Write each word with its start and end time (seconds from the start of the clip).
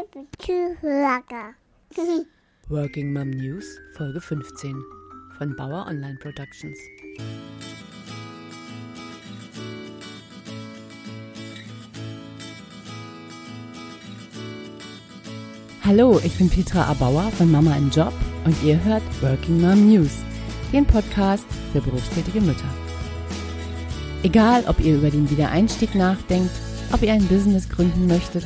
liebe 0.00 0.26
Zuhörer. 0.38 1.54
Working 2.68 3.12
Mom 3.12 3.30
News, 3.30 3.66
Folge 3.96 4.20
15 4.20 4.82
von 5.36 5.56
Bauer 5.56 5.86
Online 5.88 6.16
Productions. 6.16 6.78
Hallo, 15.84 16.20
ich 16.22 16.38
bin 16.38 16.48
Petra 16.48 16.84
Abauer 16.84 17.30
von 17.32 17.50
Mama 17.50 17.76
im 17.76 17.90
Job 17.90 18.12
und 18.44 18.62
ihr 18.62 18.82
hört 18.84 19.02
Working 19.22 19.60
Mom 19.60 19.90
News, 19.90 20.18
den 20.72 20.86
Podcast 20.86 21.46
für 21.72 21.80
berufstätige 21.80 22.40
Mütter. 22.40 22.68
Egal, 24.22 24.64
ob 24.66 24.78
ihr 24.80 24.96
über 24.96 25.10
den 25.10 25.28
Wiedereinstieg 25.30 25.94
nachdenkt, 25.94 26.52
ob 26.92 27.02
ihr 27.02 27.12
ein 27.12 27.26
Business 27.26 27.68
gründen 27.68 28.06
möchtet 28.06 28.44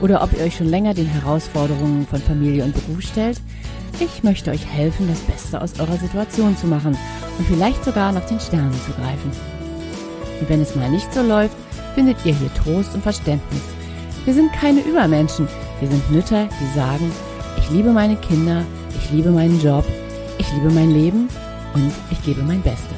oder 0.00 0.22
ob 0.22 0.32
ihr 0.32 0.44
euch 0.44 0.56
schon 0.56 0.68
länger 0.68 0.94
den 0.94 1.06
Herausforderungen 1.06 2.06
von 2.06 2.20
Familie 2.20 2.64
und 2.64 2.74
Beruf 2.74 3.02
stellt, 3.02 3.40
ich 3.98 4.22
möchte 4.22 4.50
euch 4.50 4.66
helfen, 4.66 5.08
das 5.08 5.20
Beste 5.20 5.60
aus 5.60 5.78
eurer 5.80 5.96
Situation 5.96 6.56
zu 6.56 6.66
machen 6.66 6.96
und 7.38 7.46
vielleicht 7.46 7.84
sogar 7.84 8.12
nach 8.12 8.26
den 8.26 8.40
Sternen 8.40 8.72
zu 8.72 8.92
greifen. 8.92 9.30
Und 10.40 10.48
wenn 10.48 10.60
es 10.60 10.74
mal 10.74 10.90
nicht 10.90 11.12
so 11.14 11.22
läuft, 11.22 11.56
findet 11.94 12.18
ihr 12.26 12.34
hier 12.34 12.52
Trost 12.54 12.94
und 12.94 13.02
Verständnis. 13.02 13.62
Wir 14.26 14.34
sind 14.34 14.52
keine 14.52 14.80
Übermenschen, 14.80 15.48
wir 15.80 15.88
sind 15.88 16.10
Mütter, 16.10 16.48
die 16.60 16.78
sagen, 16.78 17.10
ich 17.58 17.70
liebe 17.70 17.90
meine 17.90 18.16
Kinder, 18.16 18.64
ich 18.98 19.10
liebe 19.12 19.30
meinen 19.30 19.60
Job, 19.60 19.84
ich 20.38 20.52
liebe 20.52 20.70
mein 20.70 20.90
Leben 20.90 21.28
und 21.74 21.90
ich 22.10 22.22
gebe 22.22 22.42
mein 22.42 22.60
Bestes. 22.60 22.96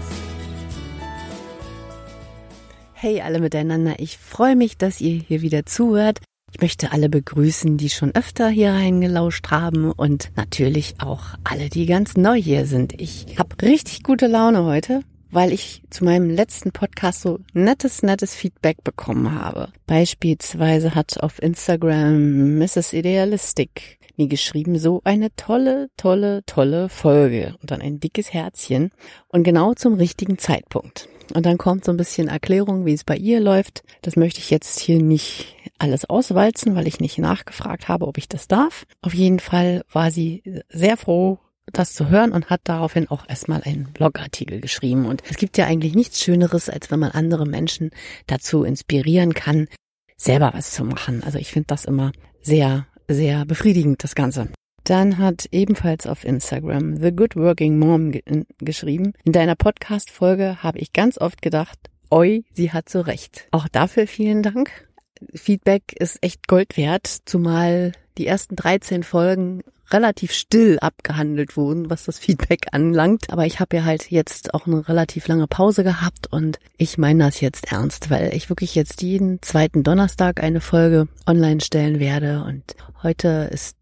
Hey 2.93 3.21
alle 3.21 3.39
miteinander, 3.39 3.95
ich 3.99 4.19
freue 4.19 4.57
mich, 4.57 4.77
dass 4.77 5.01
ihr 5.01 5.21
hier 5.21 5.43
wieder 5.43 5.65
zuhört. 5.65 6.19
Ich 6.53 6.61
möchte 6.61 6.93
alle 6.93 7.09
begrüßen, 7.09 7.77
die 7.77 7.91
schon 7.91 8.15
öfter 8.15 8.49
hier 8.49 8.73
reingelauscht 8.73 9.51
haben 9.51 9.93
und 9.93 10.31
natürlich 10.37 10.95
auch 10.99 11.35
alle, 11.45 11.69
die 11.69 11.87
ganz 11.87 12.17
neu 12.17 12.41
hier 12.41 12.67
sind. 12.67 13.01
Ich 13.01 13.39
habe 13.39 13.55
richtig 13.63 14.03
gute 14.03 14.27
Laune 14.27 14.65
heute, 14.65 15.03
weil 15.31 15.53
ich 15.53 15.83
zu 15.91 16.05
meinem 16.05 16.31
letzten 16.31 16.73
Podcast 16.73 17.21
so 17.21 17.39
nettes, 17.53 18.03
nettes 18.03 18.35
Feedback 18.35 18.83
bekommen 18.83 19.35
habe. 19.35 19.73
Beispielsweise 19.87 20.95
hat 20.95 21.21
auf 21.21 21.43
Instagram 21.43 22.59
Mrs. 22.59 22.95
Idealistic 22.95 23.99
mir 24.17 24.27
geschrieben, 24.27 24.79
so 24.79 25.01
eine 25.05 25.35
tolle, 25.37 25.91
tolle, 25.97 26.43
tolle 26.47 26.89
Folge 26.89 27.55
und 27.61 27.71
dann 27.71 27.81
ein 27.81 28.01
dickes 28.01 28.33
Herzchen 28.33 28.91
und 29.29 29.45
genau 29.45 29.75
zum 29.75 29.95
richtigen 29.95 30.39
Zeitpunkt. 30.39 31.09
Und 31.35 31.47
dann 31.47 31.59
kommt 31.59 31.85
so 31.85 31.93
ein 31.93 31.97
bisschen 31.97 32.29
Erklärung, 32.29 32.87
wie 32.87 32.93
es 32.93 33.05
bei 33.05 33.17
ihr 33.17 33.41
läuft. 33.41 33.83
Das 34.03 34.17
möchte 34.17 34.41
ich 34.41 34.51
jetzt 34.51 34.81
hier 34.81 35.03
nicht 35.03 35.57
alles 35.79 36.05
auswalzen, 36.09 36.75
weil 36.75 36.87
ich 36.87 37.01
nicht 37.01 37.19
nachgefragt 37.19 37.89
habe, 37.89 38.07
ob 38.07 38.19
ich 38.19 38.29
das 38.29 38.49
darf. 38.49 38.85
Auf 39.03 39.15
jeden 39.15 39.41
Fall 39.41 39.85
war 39.93 40.11
sie 40.11 40.43
sehr 40.69 40.97
froh, 40.97 41.39
das 41.73 41.93
zu 41.93 42.09
hören 42.09 42.33
und 42.33 42.51
hat 42.51 42.63
daraufhin 42.65 43.09
auch 43.09 43.29
erstmal 43.29 43.63
einen 43.63 43.93
Blogartikel 43.93 44.61
geschrieben. 44.61 45.07
Und 45.07 45.23
es 45.29 45.37
gibt 45.37 45.59
ja 45.59 45.67
eigentlich 45.67 45.95
nichts 45.95 46.23
Schöneres, 46.23 46.69
als 46.69 46.91
wenn 46.91 47.01
man 47.01 47.13
andere 47.13 47.47
Menschen 47.47 47.91
dazu 48.27 48.65
inspirieren 48.65 49.35
kann, 49.35 49.69
selber 50.17 50.53
was 50.55 50.73
zu 50.73 50.85
machen. 50.85 51.23
Also 51.23 51.39
ich 51.39 51.51
finde 51.51 51.69
das 51.69 51.85
immer 51.85 52.13
sehr, 52.41 52.87
sehr 53.07 53.45
befriedigend, 53.45 54.03
das 54.03 54.15
Ganze. 54.15 54.49
Dann 54.85 55.19
hat 55.19 55.47
ebenfalls 55.53 56.07
auf 56.07 56.25
Instagram 56.25 56.97
The 56.97 57.13
Good 57.13 57.37
Working 57.37 57.79
Mom 57.79 58.13
ge 58.13 58.23
geschrieben. 58.59 59.13
In 59.25 59.33
deiner 59.33 59.55
Podcast-Folge 59.55 60.63
habe 60.63 60.79
ich 60.79 60.93
ganz 60.93 61.19
oft 61.19 61.43
gedacht, 61.43 61.79
oi, 62.11 62.45
sie 62.55 62.73
hat 62.73 62.89
so 62.89 63.01
recht. 63.01 63.49
Auch 63.51 63.69
dafür 63.69 64.07
vielen 64.07 64.43
Dank. 64.43 64.89
Feedback 65.35 65.93
ist 65.99 66.23
echt 66.23 66.49
Gold 66.49 66.77
wert, 66.77 67.07
zumal 67.25 67.93
die 68.19 68.27
ersten 68.27 68.57
13 68.57 69.03
Folgen 69.03 69.63
relativ 69.91 70.33
still 70.33 70.79
abgehandelt 70.81 71.57
wurden, 71.57 71.91
was 71.91 72.05
das 72.05 72.19
Feedback 72.19 72.67
anlangt. 72.73 73.31
Aber 73.31 73.47
ich 73.47 73.61
habe 73.61 73.77
ja 73.77 73.85
halt 73.85 74.11
jetzt 74.11 74.55
auch 74.55 74.67
eine 74.67 74.87
relativ 74.89 75.29
lange 75.29 75.47
Pause 75.47 75.85
gehabt 75.85 76.27
und 76.31 76.59
ich 76.77 76.99
meine 76.99 77.25
das 77.25 77.41
jetzt 77.41 77.73
ernst, 77.73 78.11
weil 78.11 78.35
ich 78.35 78.51
wirklich 78.51 78.75
jetzt 78.75 79.03
jeden 79.03 79.41
zweiten 79.43 79.83
Donnerstag 79.83 80.43
eine 80.43 80.61
Folge 80.61 81.09
online 81.27 81.61
stellen 81.61 82.01
werde 82.01 82.45
und 82.45 82.77
heute 83.03 83.49
ist 83.51 83.78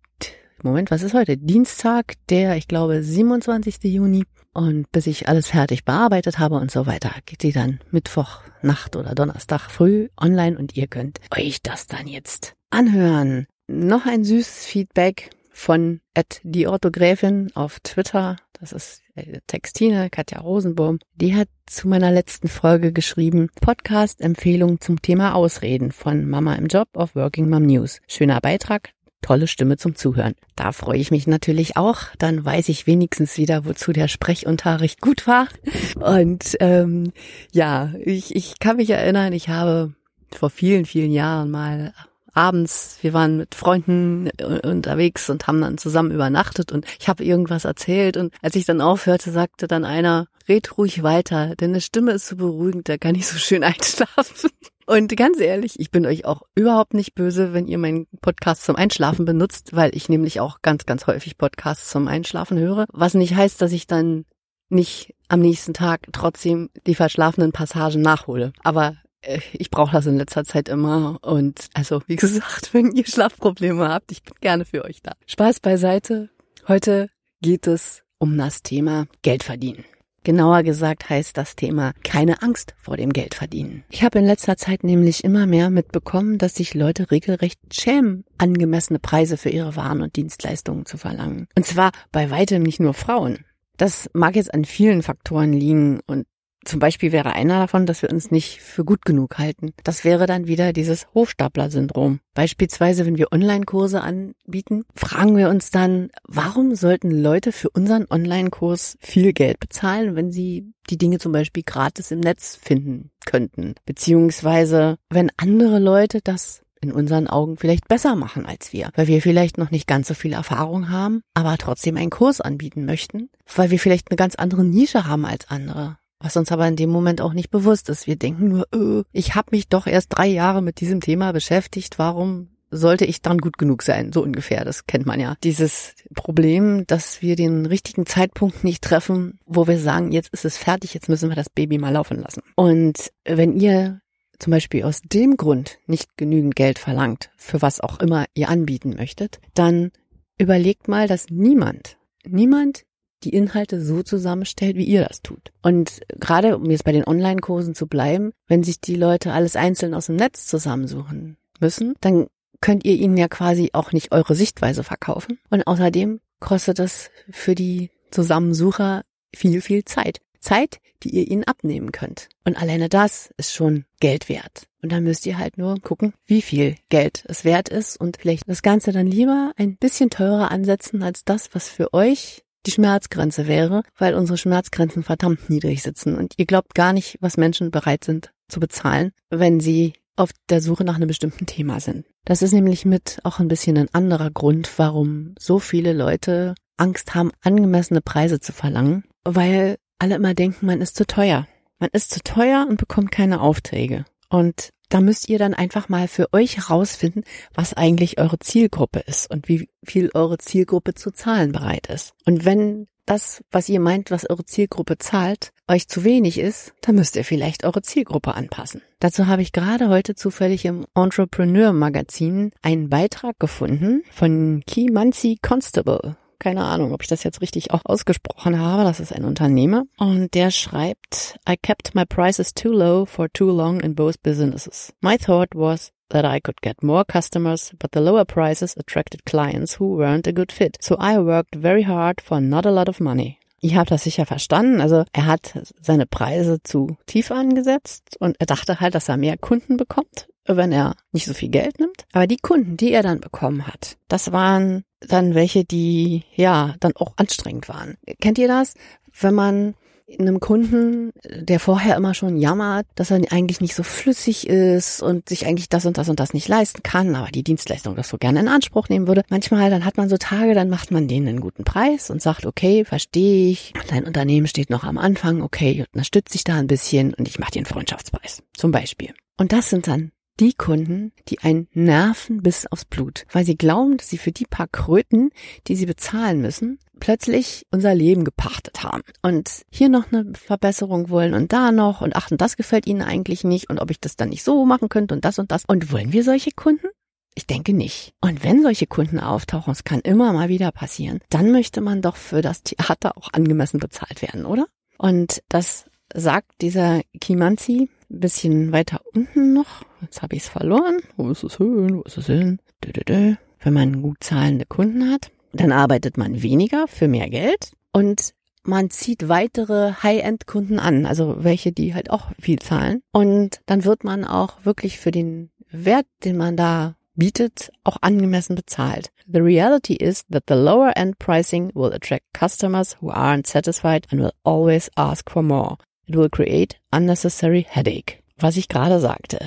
Moment, 0.63 0.91
was 0.91 1.03
ist 1.03 1.15
heute? 1.15 1.37
Dienstag, 1.37 2.15
der, 2.29 2.57
ich 2.57 2.69
glaube, 2.69 3.03
27. 3.03 3.85
Juni. 3.85 4.25
Und 4.53 4.91
bis 4.91 5.07
ich 5.07 5.29
alles 5.29 5.49
fertig 5.49 5.85
bearbeitet 5.85 6.39
habe 6.39 6.55
und 6.57 6.71
so 6.71 6.87
weiter, 6.87 7.11
geht 7.27 7.43
sie 7.43 7.53
dann 7.53 7.81
Mittwoch 7.91 8.41
Nacht 8.63 8.97
oder 8.97 9.15
Donnerstag 9.15 9.71
früh 9.71 10.09
online 10.19 10.59
und 10.59 10.77
ihr 10.77 10.87
könnt 10.87 11.21
euch 11.37 11.61
das 11.63 11.87
dann 11.87 12.07
jetzt 12.07 12.55
anhören. 12.71 13.47
Noch 13.69 14.07
ein 14.07 14.25
süßes 14.25 14.65
Feedback 14.65 15.31
von 15.51 16.01
Ed 16.15 16.41
die 16.43 16.67
Orthogräfin 16.67 17.51
auf 17.55 17.81
Twitter. 17.81 18.37
Das 18.59 18.73
ist 18.73 19.03
äh, 19.15 19.41
Textine, 19.47 20.09
Katja 20.11 20.41
Rosenbaum. 20.41 20.99
Die 21.15 21.35
hat 21.35 21.49
zu 21.67 21.89
meiner 21.89 22.11
letzten 22.11 22.49
Folge 22.49 22.93
geschrieben, 22.93 23.51
Podcast-Empfehlung 23.61 24.81
zum 24.81 25.03
Thema 25.03 25.35
Ausreden 25.35 25.93
von 25.93 26.29
Mama 26.29 26.55
im 26.55 26.67
Job 26.67 26.89
auf 26.95 27.15
Working 27.15 27.51
Mom 27.51 27.65
News. 27.67 28.01
Schöner 28.07 28.41
Beitrag, 28.41 28.91
tolle 29.27 29.49
Stimme 29.49 29.77
zum 29.77 29.97
Zuhören. 29.97 30.35
Da 30.55 30.71
freue 30.71 30.99
ich 30.99 31.11
mich 31.11 31.27
natürlich 31.27 31.77
auch. 31.77 32.03
Dann 32.19 32.45
weiß 32.45 32.69
ich 32.69 32.87
wenigstens 32.87 33.37
wieder, 33.39 33.65
wozu 33.65 33.93
der 33.93 34.07
Sprechunterricht 34.07 35.01
gut 35.01 35.27
war. 35.27 35.49
Und 35.97 36.57
ähm, 36.61 37.13
ja, 37.53 37.93
ich, 37.99 38.37
ich 38.37 38.61
kann 38.61 38.77
mich 38.77 38.91
erinnern, 38.91 39.33
ich 39.33 39.49
habe 39.49 39.95
vor 40.31 40.51
vielen, 40.51 40.85
vielen 40.85 41.11
Jahren 41.11 41.51
mal 41.51 41.93
abends, 42.35 42.99
wir 43.01 43.15
waren 43.15 43.39
mit 43.39 43.55
Freunden 43.55 44.31
unterwegs 44.63 45.29
und 45.29 45.47
haben 45.47 45.61
dann 45.61 45.79
zusammen 45.79 46.11
übernachtet 46.11 46.71
und 46.71 46.85
ich 47.01 47.09
habe 47.09 47.25
irgendwas 47.25 47.65
erzählt 47.65 48.19
und 48.19 48.35
als 48.43 48.57
ich 48.57 48.67
dann 48.67 48.83
aufhörte, 48.83 49.31
sagte 49.31 49.67
dann 49.67 49.87
einer, 49.87 50.27
red 50.47 50.77
ruhig 50.77 51.03
weiter, 51.03 51.57
denn 51.57 51.71
eine 51.71 51.81
Stimme 51.81 52.13
ist 52.13 52.29
so 52.29 52.37
beruhigend, 52.37 52.91
da 52.91 52.99
kann 52.99 53.15
ich 53.15 53.27
so 53.27 53.39
schön 53.39 53.65
einschlafen. 53.65 54.51
Und 54.87 55.17
ganz 55.17 55.41
ehrlich, 55.41 55.81
ich 55.81 55.91
bin 55.91 56.07
euch 56.07 56.25
auch 56.25 56.43
überhaupt 56.55 56.95
nicht 56.95 57.15
böse, 57.15 57.53
wenn 57.53 57.67
ihr 57.67 57.77
meinen 57.77 58.07
Podcast 58.21 58.65
zum 58.65 58.77
Einschlafen 58.77 59.25
benutzt, 59.25 59.75
weil 59.75 59.95
ich 59.97 60.09
nämlich 60.09 60.39
auch 60.39 60.63
ganz, 60.63 60.87
ganz 60.87 61.09
häufig 61.09 61.37
Podcasts 61.37 61.91
zum 61.91 62.07
Einschlafen 62.07 62.57
höre. 62.57 62.87
Was 62.93 63.15
nicht 63.15 63.35
heißt, 63.35 63.61
dass 63.61 63.73
ich 63.73 63.89
dann 63.89 64.25
nicht 64.69 65.15
am 65.29 65.41
nächsten 65.41 65.75
Tag 65.75 66.07
trotzdem 66.13 66.71
die 66.87 66.95
verschlafenen 66.95 67.51
Passagen 67.51 68.01
nachhole. 68.01 68.53
Aber 68.63 68.97
äh, 69.23 69.41
ich 69.53 69.71
brauche 69.71 69.93
das 69.93 70.07
in 70.07 70.19
letzter 70.19 70.45
Zeit 70.45 70.69
immer. 70.69 71.19
Und 71.23 71.69
also, 71.75 72.03
wie 72.07 72.17
gesagt, 72.17 72.71
wenn 72.73 72.93
ihr 72.93 73.07
Schlafprobleme 73.07 73.89
habt, 73.89 74.13
ich 74.13 74.23
bin 74.23 74.35
gerne 74.41 74.65
für 74.65 74.85
euch 74.85 75.03
da. 75.03 75.13
Spaß 75.27 75.61
beiseite. 75.61 76.31
Heute 76.69 77.11
geht 77.43 77.67
es 77.67 78.03
um 78.19 78.39
das 78.39 78.63
Thema 78.63 79.07
Geld 79.23 79.43
verdienen. 79.43 79.85
Genauer 80.27 80.65
gesagt 80.65 81.09
heißt 81.09 81.37
das 81.37 81.55
Thema 81.55 81.93
keine 82.03 82.43
Angst 82.43 82.75
vor 82.79 82.97
dem 82.97 83.13
Geld 83.13 83.37
verdienen. 83.37 83.85
Ich 83.91 84.03
habe 84.03 84.19
in 84.19 84.25
letzter 84.25 84.57
Zeit 84.57 84.83
nämlich 84.83 85.23
immer 85.23 85.47
mehr 85.47 85.71
mitbekommen, 85.71 86.37
dass 86.37 86.57
sich 86.57 86.75
Leute 86.75 87.13
regelrecht 87.13 87.61
schämen, 87.73 88.25
angemessene 88.37 88.99
Preise 88.99 89.37
für 89.37 89.51
ihre 89.51 89.77
Waren 89.77 90.03
und 90.03 90.17
Dienstleistungen 90.17 90.85
zu 90.85 90.99
verlangen. 90.99 91.47
Und 91.55 91.65
zwar 91.65 91.93
bei 92.11 92.29
weitem 92.29 92.65
nicht 92.65 92.81
nur 92.81 92.93
Frauen. 92.93 93.45
Das 93.77 94.11
mag 94.15 94.35
jetzt 94.35 94.53
an 94.53 94.65
vielen 94.65 95.05
Faktoren 95.05 95.53
liegen 95.53 96.01
und 96.09 96.27
zum 96.67 96.81
Beispiel 96.81 97.13
wäre 97.13 97.33
einer 97.33 97.61
davon, 97.61 97.87
dass 97.87 98.03
wir 98.03 98.11
uns 98.11 98.31
nicht 98.31 98.61
für 98.61 98.85
gut 98.85 99.05
genug 99.05 99.39
halten. 99.39 99.73
Das 99.85 100.05
wäre 100.05 100.27
dann 100.27 100.47
wieder 100.47 100.73
dieses 100.73 101.07
Hochstapler-Syndrom. 101.15 102.21
Beispielsweise, 102.35 103.07
wenn 103.07 103.17
wir 103.17 103.33
Online-Kurse 103.33 104.01
anbieten, 104.01 104.85
fragen 104.95 105.37
wir 105.37 105.49
uns 105.49 105.71
dann, 105.71 106.11
warum 106.27 106.75
sollten 106.75 107.11
Leute 107.11 107.53
für 107.53 107.71
unseren 107.71 108.07
Online-Kurs 108.11 108.99
viel 109.01 109.33
Geld 109.33 109.61
bezahlen, 109.61 110.17
wenn 110.17 110.31
sie 110.31 110.73
die 110.91 110.99
Dinge 110.99 111.19
zum 111.19 111.33
Beispiel 111.33 111.63
gratis 111.65 112.11
im 112.11 112.21
Netz 112.21 112.59
finden 112.61 113.11
könnten? 113.25 113.75
Beziehungsweise, 113.87 114.97
wenn 115.11 115.31
andere 115.37 115.79
Leute 115.79 116.21
das 116.23 116.63
in 116.81 116.93
unseren 116.93 117.27
Augen 117.27 117.57
vielleicht 117.57 117.89
besser 117.89 118.17
machen 118.17 118.47
als 118.47 118.73
wir, 118.73 118.91
weil 118.95 119.07
wir 119.07 119.23
vielleicht 119.23 119.59
noch 119.59 119.71
nicht 119.71 119.87
ganz 119.87 120.09
so 120.09 120.15
viel 120.15 120.33
Erfahrung 120.35 120.91
haben, 120.91 121.23
aber 121.35 121.57
trotzdem 121.59 121.97
einen 121.97 122.11
Kurs 122.11 122.41
anbieten 122.41 122.85
möchten, 122.85 123.31
weil 123.55 123.71
wir 123.71 123.79
vielleicht 123.79 124.11
eine 124.11 124.17
ganz 124.17 124.35
andere 124.35 124.65
Nische 124.65 125.07
haben 125.07 125.25
als 125.25 125.49
andere 125.49 125.97
was 126.19 126.37
uns 126.37 126.51
aber 126.53 126.67
in 126.67 126.77
dem 126.77 126.91
Moment 126.91 127.21
auch 127.21 127.33
nicht 127.33 127.51
bewusst 127.51 127.89
ist. 127.89 128.07
Wir 128.07 128.17
denken 128.17 128.49
nur, 128.49 128.67
öh, 128.75 129.03
ich 129.13 129.35
habe 129.35 129.49
mich 129.53 129.69
doch 129.69 129.87
erst 129.87 130.17
drei 130.17 130.27
Jahre 130.27 130.63
mit 130.63 130.81
diesem 130.81 131.01
Thema 131.01 131.33
beschäftigt, 131.33 131.99
warum 131.99 132.49
sollte 132.71 133.05
ich 133.05 133.23
dann 133.23 133.39
gut 133.39 133.59
genug 133.59 133.83
sein? 133.83 134.13
So 134.13 134.23
ungefähr, 134.23 134.65
das 134.65 134.87
kennt 134.87 135.07
man 135.07 135.21
ja. 135.21 135.37
Dieses 135.45 135.95
Problem, 136.15 136.87
dass 136.87 137.23
wir 137.23 137.37
den 137.37 137.67
richtigen 137.67 138.07
Zeitpunkt 138.07 138.65
nicht 138.65 138.83
treffen, 138.83 139.39
wo 139.47 139.67
wir 139.67 139.79
sagen, 139.79 140.13
jetzt 140.13 140.33
ist 140.33 140.45
es 140.45 140.57
fertig, 140.57 140.95
jetzt 140.95 141.09
müssen 141.09 141.29
wir 141.29 141.37
das 141.37 141.51
Baby 141.51 141.79
mal 141.79 141.93
laufen 141.93 142.21
lassen. 142.21 142.43
Und 142.57 143.13
wenn 143.25 143.59
ihr 143.59 144.01
zum 144.39 144.51
Beispiel 144.51 144.85
aus 144.85 145.01
dem 145.03 145.37
Grund 145.37 145.79
nicht 145.87 146.17
genügend 146.17 146.57
Geld 146.57 146.79
verlangt, 146.79 147.31
für 147.37 147.63
was 147.63 147.81
auch 147.81 148.01
immer 148.01 148.27
ihr 148.35 148.49
anbieten 148.49 148.95
möchtet, 148.97 149.41
dann 149.55 149.91
überlegt 150.39 150.89
mal, 150.89 151.09
dass 151.09 151.27
niemand, 151.31 151.97
niemand 152.27 152.85
die 153.27 153.37
Inhalte 153.37 153.83
so 153.83 154.05
zusammenstellt, 154.05 154.77
wie 154.77 154.85
ihr 154.85 155.05
das 155.05 155.21
tut. 155.21 155.53
Und 155.63 156.01
gerade 156.21 156.57
um 156.57 156.71
jetzt 156.71 156.85
bei 156.85 156.93
den 156.93 157.07
Online-Kursen 157.07 157.75
zu 157.75 157.89
bleiben, 157.89 158.33
wenn 158.47 158.63
sich 158.63 158.81
die 158.81 158.95
Leute 158.95 159.33
alles 159.33 159.57
einzeln 159.57 159.95
aus 159.95 160.07
dem 160.07 160.17
Netz 160.17 160.47
zusammensuchen 160.47 161.37
müssen, 161.61 161.95
dann 162.01 162.29
könnt 162.61 162.85
ihr 162.85 162.95
ihnen 162.95 163.17
ja 163.17 163.27
quasi 163.27 163.71
auch 163.73 163.91
nicht 163.91 164.13
eure 164.13 164.37
Sichtweise 164.37 164.85
verkaufen. 164.85 165.39
Und 165.51 165.67
außerdem 165.67 166.21
kostet 166.39 166.79
es 166.79 167.11
für 167.31 167.57
die 167.57 167.91
Zusammensucher 168.13 169.03
viel, 169.35 169.61
viel 169.61 169.85
Zeit. 169.85 170.21
Zeit, 170.39 170.79
die 171.03 171.11
ihr 171.11 171.29
ihnen 171.29 171.45
abnehmen 171.45 171.91
könnt. 171.91 172.29
Und 172.45 172.57
alleine 172.57 172.89
das 172.89 173.31
ist 173.37 173.53
schon 173.53 173.85
Geld 173.99 174.29
wert. 174.29 174.69
Und 174.83 174.93
dann 174.93 175.03
müsst 175.03 175.27
ihr 175.27 175.37
halt 175.37 175.59
nur 175.59 175.81
gucken, 175.81 176.15
wie 176.27 176.43
viel 176.43 176.77
Geld 176.91 177.25
es 177.27 177.45
wert 177.45 177.69
ist 177.69 178.01
und 178.01 178.19
vielleicht 178.19 178.49
das 178.49 178.63
Ganze 178.63 178.93
dann 178.93 179.09
lieber 179.09 179.53
ein 179.57 179.77
bisschen 179.77 180.11
teurer 180.11 180.53
ansetzen 180.53 181.03
als 181.03 181.25
das, 181.25 181.53
was 181.55 181.69
für 181.69 181.93
euch 181.93 182.45
die 182.67 182.73
Schmerzgrenze 182.73 183.47
wäre, 183.47 183.83
weil 183.99 184.15
unsere 184.15 184.39
Schmerzgrenzen 184.39 185.03
verdammt 185.03 185.49
niedrig 185.49 185.83
sitzen 185.83 186.17
und 186.17 186.35
ihr 186.37 186.47
glaubt 186.47 186.75
gar 186.75 186.93
nicht, 186.93 187.17
was 187.21 187.37
Menschen 187.37 187.71
bereit 187.71 188.05
sind 188.05 188.33
zu 188.49 188.61
bezahlen, 188.61 189.13
wenn 189.31 189.61
sie 189.61 189.95
auf 190.17 190.31
der 190.49 190.61
Suche 190.61 190.85
nach 190.85 190.97
einem 190.97 191.09
bestimmten 191.09 191.47
Thema 191.47 191.81
sind. 191.81 192.07
Das 192.25 192.43
ist 192.43 192.53
nämlich 192.53 192.85
mit 192.85 193.19
auch 193.23 193.39
ein 193.39 193.49
bisschen 193.49 193.77
ein 193.77 193.93
anderer 193.93 194.31
Grund, 194.31 194.71
warum 194.79 195.35
so 195.39 195.59
viele 195.59 195.93
Leute 195.93 196.55
Angst 196.77 197.15
haben, 197.15 197.31
angemessene 197.43 198.01
Preise 198.01 198.41
zu 198.41 198.53
verlangen, 198.53 199.05
weil 199.25 199.77
alle 199.99 200.17
immer 200.17 200.35
denken, 200.35 200.67
man 200.67 200.81
ist 200.81 200.97
zu 200.97 201.07
teuer. 201.07 201.47
Man 201.79 201.91
ist 201.93 202.11
zu 202.11 202.21
teuer 202.23 202.67
und 202.69 202.79
bekommt 202.79 203.11
keine 203.11 203.41
Aufträge. 203.41 204.05
Und 204.29 204.71
da 204.89 205.01
müsst 205.01 205.29
ihr 205.29 205.39
dann 205.39 205.55
einfach 205.55 205.89
mal 205.89 206.09
für 206.09 206.33
euch 206.33 206.57
herausfinden, 206.57 207.23
was 207.55 207.75
eigentlich 207.75 208.19
eure 208.19 208.39
Zielgruppe 208.39 209.01
ist 209.01 209.31
und 209.31 209.49
wie 209.49 209.69
viel 209.85 210.11
eure 210.15 210.39
Zielgruppe 210.39 210.95
zu 210.95 211.11
zahlen 211.11 211.53
bereit 211.53 211.89
ist. 211.89 212.15
Und 212.25 212.45
wenn 212.45 212.89
das, 213.07 213.43
was 213.51 213.69
ihr 213.69 213.81
meint, 213.81 214.11
was 214.11 214.29
eure 214.29 214.45
Zielgruppe 214.45 214.99
zahlt, 214.99 215.53
euch 215.69 215.89
zu 215.89 216.05
wenig 216.05 216.39
ist, 216.39 216.75
dann 216.83 216.97
müsst 216.97 217.17
ihr 217.17 217.25
vielleicht 217.25 217.65
eure 217.65 217.83
Zielgruppe 217.83 218.35
anpassen. 218.35 218.83
Dazu 218.99 219.27
habe 219.27 219.43
ich 219.43 219.53
gerade 219.53 219.89
heute 219.89 220.15
zufällig 220.15 220.65
im 220.65 220.87
Entrepreneur 220.95 221.73
Magazin 221.73 222.53
einen 222.63 222.89
Beitrag 222.89 223.39
gefunden 223.39 224.03
von 224.11 224.63
Kimanzi 224.67 225.39
Constable 225.41 226.17
keine 226.39 226.65
Ahnung, 226.65 226.93
ob 226.93 227.03
ich 227.03 227.09
das 227.09 227.25
jetzt 227.25 227.41
richtig 227.41 227.73
auch 227.73 227.83
ausgesprochen 227.85 228.59
habe. 228.59 228.85
Das 228.85 229.01
ist 229.01 229.13
ein 229.13 229.25
Unternehmer. 229.25 229.85
Und 229.99 230.35
der 230.35 230.51
schreibt, 230.51 231.39
I 231.49 231.57
kept 231.57 231.95
my 231.95 232.05
prices 232.05 232.55
too 232.55 232.73
low 232.73 233.07
for 233.07 233.29
too 233.33 233.51
long 233.51 233.81
in 233.81 233.95
both 233.95 234.23
businesses. 234.23 234.93
My 235.01 235.17
thought 235.17 235.55
was 235.55 235.93
that 236.11 236.25
I 236.25 236.41
could 236.41 236.63
get 236.63 236.83
more 236.83 237.05
customers, 237.05 237.73
but 237.79 237.91
the 237.93 238.01
lower 238.01 238.25
prices 238.25 238.77
attracted 238.77 239.25
clients 239.25 239.79
who 239.79 239.97
weren't 239.97 240.27
a 240.27 240.33
good 240.33 240.53
fit. 240.53 240.77
So 240.81 240.97
I 240.99 241.19
worked 241.19 241.57
very 241.57 241.83
hard 241.83 242.21
for 242.21 242.41
not 242.41 242.67
a 242.67 242.71
lot 242.71 242.89
of 242.89 243.01
money. 243.01 243.39
Ich 243.61 243.75
habe 243.75 243.89
das 243.89 244.05
sicher 244.05 244.27
verstanden. 244.27 244.81
Also 244.81 245.05
er 245.13 245.27
hat 245.27 245.59
seine 245.81 246.07
Preise 246.07 246.63
zu 246.63 246.97
tief 247.07 247.31
angesetzt 247.31 248.17
und 248.21 248.37
er 248.39 248.47
dachte 248.47 248.81
halt, 248.81 248.95
dass 248.95 249.09
er 249.09 249.17
mehr 249.17 249.39
Kunden 249.39 249.77
bekommt, 249.77 250.29
wenn 250.45 250.73
er 250.73 250.95
nicht 251.13 251.27
so 251.27 251.35
viel 251.35 251.49
Geld 251.49 251.81
nimmt. 251.81 252.05
Aber 252.13 252.27
die 252.27 252.37
Kunden, 252.37 252.77
die 252.77 252.93
er 252.93 253.03
dann 253.03 253.21
bekommen 253.21 253.67
hat, 253.67 253.97
das 254.09 254.31
waren 254.31 254.85
dann 255.01 255.35
welche, 255.35 255.65
die 255.65 256.25
ja 256.35 256.75
dann 256.81 256.97
auch 256.97 257.15
anstrengend 257.17 257.69
waren. 257.69 257.97
Kennt 258.21 258.39
ihr 258.39 258.49
das? 258.49 258.75
Wenn 259.19 259.35
man 259.35 259.75
einem 260.19 260.39
Kunden, 260.39 261.13
der 261.25 261.59
vorher 261.59 261.97
immer 261.97 262.15
schon 262.15 262.37
jammert, 262.37 262.87
dass 262.95 263.11
er 263.11 263.21
eigentlich 263.33 263.61
nicht 263.61 263.75
so 263.75 263.83
flüssig 263.83 264.47
ist 264.47 265.03
und 265.03 265.29
sich 265.29 265.47
eigentlich 265.47 265.69
das 265.69 265.85
und 265.85 265.99
das 265.99 266.09
und 266.09 266.21
das 266.21 266.33
nicht 266.33 266.47
leisten 266.47 266.83
kann, 266.83 267.17
aber 267.17 267.29
die 267.29 267.43
Dienstleistung 267.43 267.97
das 267.97 268.09
so 268.09 268.17
gerne 268.17 268.41
in 268.41 268.49
Anspruch 268.49 268.89
nehmen 268.89 269.09
würde. 269.09 269.25
Manchmal, 269.31 269.69
dann 269.69 269.85
hat 269.85 269.97
man 269.97 270.09
so 270.09 270.17
Tage, 270.17 270.55
dann 270.55 270.71
macht 270.71 270.93
man 270.93 271.09
denen 271.09 271.29
einen 271.29 271.41
guten 271.41 271.65
Preis 271.65 272.11
und 272.11 272.23
sagt, 272.23 272.47
okay, 272.47 272.85
verstehe 272.85 273.51
ich, 273.51 273.73
dein 273.89 274.05
Unternehmen 274.05 274.47
steht 274.47 274.71
noch 274.71 274.85
am 274.85 274.99
Anfang, 274.99 275.43
okay, 275.43 275.85
unterstütze 275.93 276.37
ich 276.37 276.45
da 276.45 276.55
ein 276.55 276.69
bisschen 276.69 277.13
und 277.15 277.27
ich 277.27 277.41
mache 277.41 277.53
dir 277.53 277.61
einen 277.61 277.67
Freundschaftspreis, 277.67 278.45
zum 278.55 278.71
Beispiel. 278.71 279.13
Und 279.39 279.53
das 279.53 279.71
sind 279.71 279.89
dann 279.89 280.13
die 280.41 280.53
Kunden, 280.53 281.13
die 281.29 281.41
einen 281.41 281.69
nerven 281.73 282.43
bis 282.43 282.67
aufs 282.67 282.85
Blut, 282.85 283.25
weil 283.33 283.45
sie 283.45 283.57
glauben, 283.57 283.97
dass 283.97 284.09
sie 284.09 284.19
für 284.19 284.33
die 284.33 284.45
paar 284.45 284.69
Kröten, 284.69 285.31
die 285.67 285.77
sie 285.77 285.87
bezahlen 285.87 286.41
müssen, 286.41 286.79
plötzlich 287.01 287.67
unser 287.71 287.95
Leben 287.95 288.25
gepachtet 288.25 288.83
haben 288.83 289.03
und 289.23 289.63
hier 289.71 289.89
noch 289.89 290.13
eine 290.13 290.33
Verbesserung 290.35 291.11
wollen 291.11 291.35
und 291.35 291.53
da 291.53 291.73
noch 291.73 292.01
und 292.01 292.17
ach, 292.17 292.31
und 292.31 292.41
das 292.41 292.57
gefällt 292.57 292.87
ihnen 292.87 293.03
eigentlich 293.03 293.45
nicht 293.45 293.71
und 293.71 293.81
ob 293.81 293.91
ich 293.91 294.01
das 294.01 294.17
dann 294.17 294.31
nicht 294.31 294.45
so 294.45 294.65
machen 294.65 294.89
könnte 294.89 295.15
und 295.15 295.25
das 295.25 295.39
und 295.39 295.51
das. 295.51 295.65
Und 295.65 295.93
wollen 295.93 296.13
wir 296.13 296.25
solche 296.25 296.51
Kunden? 296.53 296.89
Ich 297.35 297.47
denke 297.47 297.75
nicht. 297.75 298.15
Und 298.23 298.43
wenn 298.45 298.63
solche 298.63 298.87
Kunden 298.87 299.21
auftauchen, 299.21 299.73
es 299.73 299.85
kann 299.85 300.01
immer 300.01 300.33
mal 300.33 300.49
wieder 300.49 300.73
passieren, 300.73 301.21
dann 301.29 301.53
möchte 301.53 301.83
man 301.83 302.01
doch 302.01 302.17
für 302.17 302.41
das 302.41 302.63
Theater 302.63 303.19
auch 303.19 303.29
angemessen 303.33 303.79
bezahlt 303.79 304.23
werden, 304.23 304.47
oder? 304.47 304.67
Und 304.97 305.43
das 305.51 305.85
sagt 306.15 306.51
dieser 306.63 307.03
Kimanzi 307.21 307.91
ein 308.11 308.21
bisschen 308.21 308.73
weiter 308.73 309.01
unten 309.15 309.53
noch. 309.53 309.83
Jetzt 310.01 310.23
habe 310.23 310.37
ich 310.37 310.43
es 310.43 310.49
verloren. 310.49 311.01
Wo 311.17 311.31
ist 311.31 311.45
es 311.45 311.57
hin? 311.57 311.97
Wo 311.97 312.03
ist 312.03 312.19
es 312.19 312.27
hin? 312.27 312.59
Dö, 312.85 312.93
dö, 312.93 313.03
dö. 313.05 313.35
Wenn 313.61 313.73
man 313.73 314.03
gut 314.03 314.19
zahlende 314.21 314.67
Kunden 314.67 315.11
hat, 315.11 315.31
dann 315.53 315.73
arbeitet 315.73 316.17
man 316.17 316.43
weniger 316.43 316.87
für 316.89 317.09
mehr 317.09 317.29
Geld 317.31 317.73
und 317.93 318.35
man 318.63 318.91
zieht 318.91 319.29
weitere 319.29 319.93
High-End-Kunden 320.03 320.79
an, 320.79 321.07
also 321.07 321.37
welche, 321.45 321.73
die 321.73 321.95
halt 321.95 322.11
auch 322.11 322.33
viel 322.39 322.59
zahlen. 322.59 323.03
Und 323.13 323.61
dann 323.67 323.85
wird 323.85 324.05
man 324.05 324.25
auch 324.25 324.65
wirklich 324.65 324.99
für 324.99 325.13
den 325.13 325.51
Wert, 325.71 326.07
den 326.25 326.37
man 326.37 326.57
da 326.57 326.97
bietet, 327.15 327.73
auch 327.85 327.97
angemessen 328.03 328.55
bezahlt. 328.55 329.11
The 329.27 329.41
reality 329.41 329.95
is 329.95 330.25
that 330.31 330.45
the 330.49 330.55
lower 330.55 330.93
end 330.97 331.19
pricing 331.19 331.71
will 331.75 331.93
attract 331.93 332.25
customers 332.35 332.97
who 333.01 333.11
aren't 333.11 333.47
satisfied 333.47 334.07
and 334.11 334.21
will 334.21 334.33
always 334.45 334.91
ask 334.97 335.31
for 335.31 335.43
more. 335.43 335.77
It 336.07 336.17
will 336.17 336.31
create 336.31 336.77
unnecessary 336.91 337.67
headache. 337.69 338.23
Was 338.39 338.57
ich 338.57 338.69
gerade 338.69 339.01
sagte. 339.01 339.41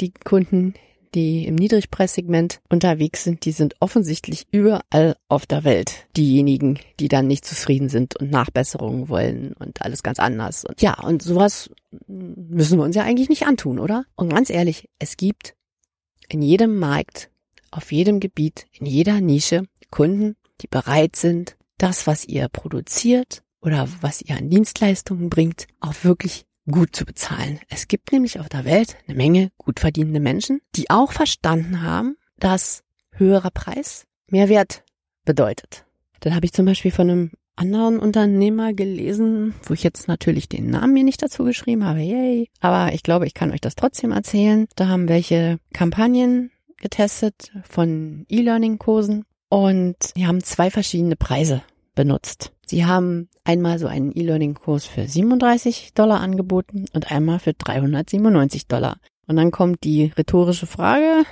Die 0.00 0.12
Kunden, 0.12 0.74
die 1.14 1.46
im 1.46 1.54
Niedrigpreissegment 1.54 2.60
unterwegs 2.68 3.24
sind, 3.24 3.44
die 3.44 3.52
sind 3.52 3.74
offensichtlich 3.80 4.46
überall 4.50 5.16
auf 5.28 5.46
der 5.46 5.64
Welt. 5.64 6.06
Diejenigen, 6.16 6.78
die 6.98 7.08
dann 7.08 7.26
nicht 7.26 7.44
zufrieden 7.44 7.88
sind 7.88 8.16
und 8.16 8.30
Nachbesserungen 8.30 9.08
wollen 9.08 9.52
und 9.52 9.82
alles 9.82 10.02
ganz 10.02 10.18
anders. 10.18 10.64
Und 10.64 10.80
ja, 10.80 10.98
und 11.00 11.22
sowas 11.22 11.70
müssen 12.06 12.78
wir 12.78 12.84
uns 12.84 12.96
ja 12.96 13.02
eigentlich 13.02 13.28
nicht 13.28 13.46
antun, 13.46 13.78
oder? 13.78 14.04
Und 14.16 14.30
ganz 14.30 14.50
ehrlich, 14.50 14.88
es 14.98 15.16
gibt 15.16 15.54
in 16.28 16.42
jedem 16.42 16.78
Markt, 16.78 17.30
auf 17.70 17.92
jedem 17.92 18.18
Gebiet, 18.18 18.66
in 18.72 18.86
jeder 18.86 19.20
Nische 19.20 19.64
Kunden, 19.90 20.36
die 20.62 20.66
bereit 20.66 21.16
sind, 21.16 21.56
das, 21.78 22.06
was 22.06 22.24
ihr 22.24 22.48
produziert, 22.48 23.42
oder 23.62 23.88
was 24.00 24.20
ihr 24.20 24.36
an 24.36 24.50
Dienstleistungen 24.50 25.30
bringt, 25.30 25.66
auch 25.80 25.94
wirklich 26.02 26.44
gut 26.70 26.94
zu 26.94 27.04
bezahlen. 27.04 27.60
Es 27.68 27.88
gibt 27.88 28.12
nämlich 28.12 28.38
auf 28.38 28.48
der 28.48 28.64
Welt 28.64 28.96
eine 29.06 29.16
Menge 29.16 29.50
gut 29.56 29.80
verdienende 29.80 30.20
Menschen, 30.20 30.60
die 30.76 30.90
auch 30.90 31.12
verstanden 31.12 31.82
haben, 31.82 32.16
dass 32.38 32.82
höherer 33.12 33.50
Preis 33.50 34.06
mehr 34.28 34.48
Wert 34.48 34.84
bedeutet. 35.24 35.84
Dann 36.20 36.34
habe 36.34 36.46
ich 36.46 36.52
zum 36.52 36.66
Beispiel 36.66 36.90
von 36.90 37.10
einem 37.10 37.30
anderen 37.56 37.98
Unternehmer 37.98 38.72
gelesen, 38.72 39.54
wo 39.64 39.74
ich 39.74 39.82
jetzt 39.82 40.08
natürlich 40.08 40.48
den 40.48 40.70
Namen 40.70 40.94
mir 40.94 41.04
nicht 41.04 41.22
dazu 41.22 41.44
geschrieben 41.44 41.84
habe, 41.84 42.00
yay. 42.00 42.48
Aber 42.60 42.94
ich 42.94 43.02
glaube, 43.02 43.26
ich 43.26 43.34
kann 43.34 43.52
euch 43.52 43.60
das 43.60 43.74
trotzdem 43.74 44.12
erzählen. 44.12 44.66
Da 44.76 44.88
haben 44.88 45.08
welche 45.08 45.58
Kampagnen 45.72 46.50
getestet 46.78 47.52
von 47.68 48.24
E-Learning-Kursen 48.28 49.24
und 49.48 49.96
die 50.16 50.26
haben 50.26 50.42
zwei 50.42 50.70
verschiedene 50.70 51.16
Preise 51.16 51.62
benutzt. 51.94 52.52
Sie 52.66 52.84
haben 52.86 53.28
einmal 53.44 53.78
so 53.78 53.86
einen 53.86 54.16
E-Learning-Kurs 54.16 54.86
für 54.86 55.06
37 55.06 55.92
Dollar 55.94 56.20
angeboten 56.20 56.86
und 56.92 57.10
einmal 57.10 57.38
für 57.38 57.52
397 57.52 58.66
Dollar. 58.66 58.96
Und 59.26 59.36
dann 59.36 59.50
kommt 59.50 59.84
die 59.84 60.12
rhetorische 60.16 60.66
Frage, 60.66 61.24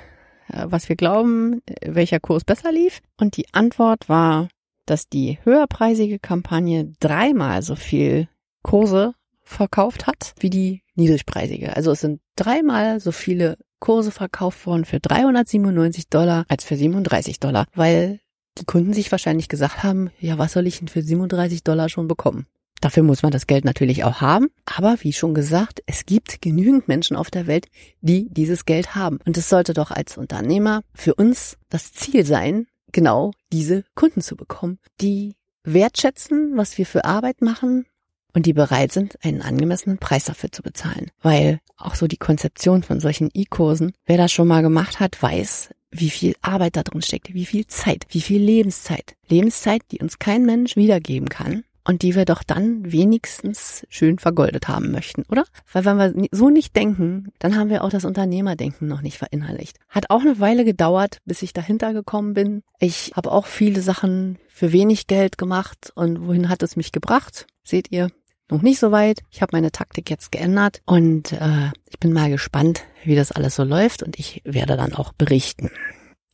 äh, 0.48 0.66
was 0.66 0.88
wir 0.88 0.96
glauben, 0.96 1.62
welcher 1.84 2.20
Kurs 2.20 2.44
besser 2.44 2.72
lief. 2.72 3.00
Und 3.18 3.36
die 3.36 3.52
Antwort 3.52 4.08
war, 4.08 4.48
dass 4.86 5.08
die 5.08 5.38
höherpreisige 5.44 6.18
Kampagne 6.18 6.92
dreimal 7.00 7.62
so 7.62 7.76
viel 7.76 8.28
Kurse 8.62 9.14
verkauft 9.42 10.06
hat 10.06 10.34
wie 10.40 10.50
die 10.50 10.82
niedrigpreisige. 10.94 11.76
Also 11.76 11.92
es 11.92 12.00
sind 12.00 12.20
dreimal 12.36 13.00
so 13.00 13.12
viele 13.12 13.56
Kurse 13.78 14.10
verkauft 14.10 14.66
worden 14.66 14.84
für 14.84 15.00
397 15.00 16.08
Dollar 16.08 16.44
als 16.48 16.64
für 16.64 16.76
37 16.76 17.40
Dollar, 17.40 17.66
weil 17.74 18.20
die 18.58 18.64
Kunden 18.64 18.92
sich 18.92 19.10
wahrscheinlich 19.10 19.48
gesagt 19.48 19.82
haben, 19.82 20.10
ja, 20.18 20.38
was 20.38 20.52
soll 20.52 20.66
ich 20.66 20.78
denn 20.78 20.88
für 20.88 21.02
37 21.02 21.64
Dollar 21.64 21.88
schon 21.88 22.08
bekommen? 22.08 22.46
Dafür 22.80 23.02
muss 23.02 23.22
man 23.22 23.30
das 23.30 23.46
Geld 23.46 23.64
natürlich 23.64 24.04
auch 24.04 24.20
haben. 24.20 24.48
Aber 24.64 24.96
wie 25.02 25.12
schon 25.12 25.34
gesagt, 25.34 25.82
es 25.86 26.06
gibt 26.06 26.40
genügend 26.40 26.88
Menschen 26.88 27.16
auf 27.16 27.30
der 27.30 27.46
Welt, 27.46 27.68
die 28.00 28.28
dieses 28.30 28.64
Geld 28.64 28.94
haben. 28.94 29.18
Und 29.26 29.36
es 29.36 29.48
sollte 29.48 29.74
doch 29.74 29.90
als 29.90 30.16
Unternehmer 30.16 30.82
für 30.94 31.14
uns 31.14 31.58
das 31.68 31.92
Ziel 31.92 32.24
sein, 32.24 32.66
genau 32.92 33.32
diese 33.52 33.84
Kunden 33.94 34.22
zu 34.22 34.34
bekommen, 34.34 34.78
die 35.00 35.34
wertschätzen, 35.62 36.56
was 36.56 36.78
wir 36.78 36.86
für 36.86 37.04
Arbeit 37.04 37.42
machen 37.42 37.86
und 38.32 38.46
die 38.46 38.52
bereit 38.52 38.92
sind, 38.92 39.22
einen 39.22 39.42
angemessenen 39.42 39.98
Preis 39.98 40.24
dafür 40.24 40.50
zu 40.50 40.62
bezahlen. 40.62 41.10
Weil 41.20 41.60
auch 41.76 41.94
so 41.94 42.06
die 42.06 42.16
Konzeption 42.16 42.82
von 42.82 43.00
solchen 43.00 43.30
E-Kursen, 43.34 43.92
wer 44.06 44.16
das 44.16 44.32
schon 44.32 44.48
mal 44.48 44.62
gemacht 44.62 45.00
hat, 45.00 45.20
weiß, 45.22 45.70
wie 45.90 46.10
viel 46.10 46.34
Arbeit 46.42 46.76
da 46.76 46.82
drin 46.82 47.02
steckt, 47.02 47.34
wie 47.34 47.46
viel 47.46 47.66
Zeit, 47.66 48.06
wie 48.10 48.20
viel 48.20 48.40
Lebenszeit. 48.40 49.16
Lebenszeit, 49.28 49.82
die 49.90 49.98
uns 49.98 50.18
kein 50.18 50.44
Mensch 50.44 50.76
wiedergeben 50.76 51.28
kann. 51.28 51.64
und 51.84 52.02
die 52.02 52.14
wir 52.14 52.24
doch 52.24 52.42
dann 52.42 52.92
wenigstens 52.92 53.86
schön 53.88 54.18
vergoldet 54.18 54.68
haben 54.68 54.92
möchten, 54.92 55.24
oder? 55.28 55.44
Weil 55.72 55.84
wenn 55.84 55.96
wir 55.96 56.28
so 56.30 56.50
nicht 56.50 56.76
denken, 56.76 57.32
dann 57.38 57.56
haben 57.56 57.70
wir 57.70 57.82
auch 57.82 57.90
das 57.90 58.04
Unternehmerdenken 58.04 58.86
noch 58.86 59.00
nicht 59.02 59.18
verinnerlicht. 59.18 59.78
Hat 59.88 60.10
auch 60.10 60.20
eine 60.20 60.38
Weile 60.38 60.64
gedauert, 60.64 61.18
bis 61.24 61.42
ich 61.42 61.52
dahinter 61.52 61.92
gekommen 61.92 62.34
bin. 62.34 62.62
Ich 62.78 63.12
habe 63.16 63.32
auch 63.32 63.46
viele 63.46 63.80
Sachen 63.80 64.38
für 64.48 64.72
wenig 64.72 65.06
Geld 65.06 65.38
gemacht 65.38 65.90
und 65.94 66.26
wohin 66.26 66.48
hat 66.48 66.62
es 66.62 66.76
mich 66.76 66.92
gebracht? 66.92 67.46
Seht 67.64 67.90
ihr, 67.90 68.10
noch 68.50 68.62
nicht 68.62 68.78
so 68.78 68.92
weit. 68.92 69.20
Ich 69.30 69.42
habe 69.42 69.50
meine 69.52 69.72
Taktik 69.72 70.10
jetzt 70.10 70.32
geändert 70.32 70.80
und 70.86 71.32
äh, 71.32 71.70
ich 71.88 71.98
bin 71.98 72.12
mal 72.12 72.30
gespannt, 72.30 72.82
wie 73.04 73.16
das 73.16 73.32
alles 73.32 73.56
so 73.56 73.64
läuft 73.64 74.02
und 74.02 74.18
ich 74.18 74.42
werde 74.44 74.76
dann 74.76 74.94
auch 74.94 75.12
berichten. 75.12 75.70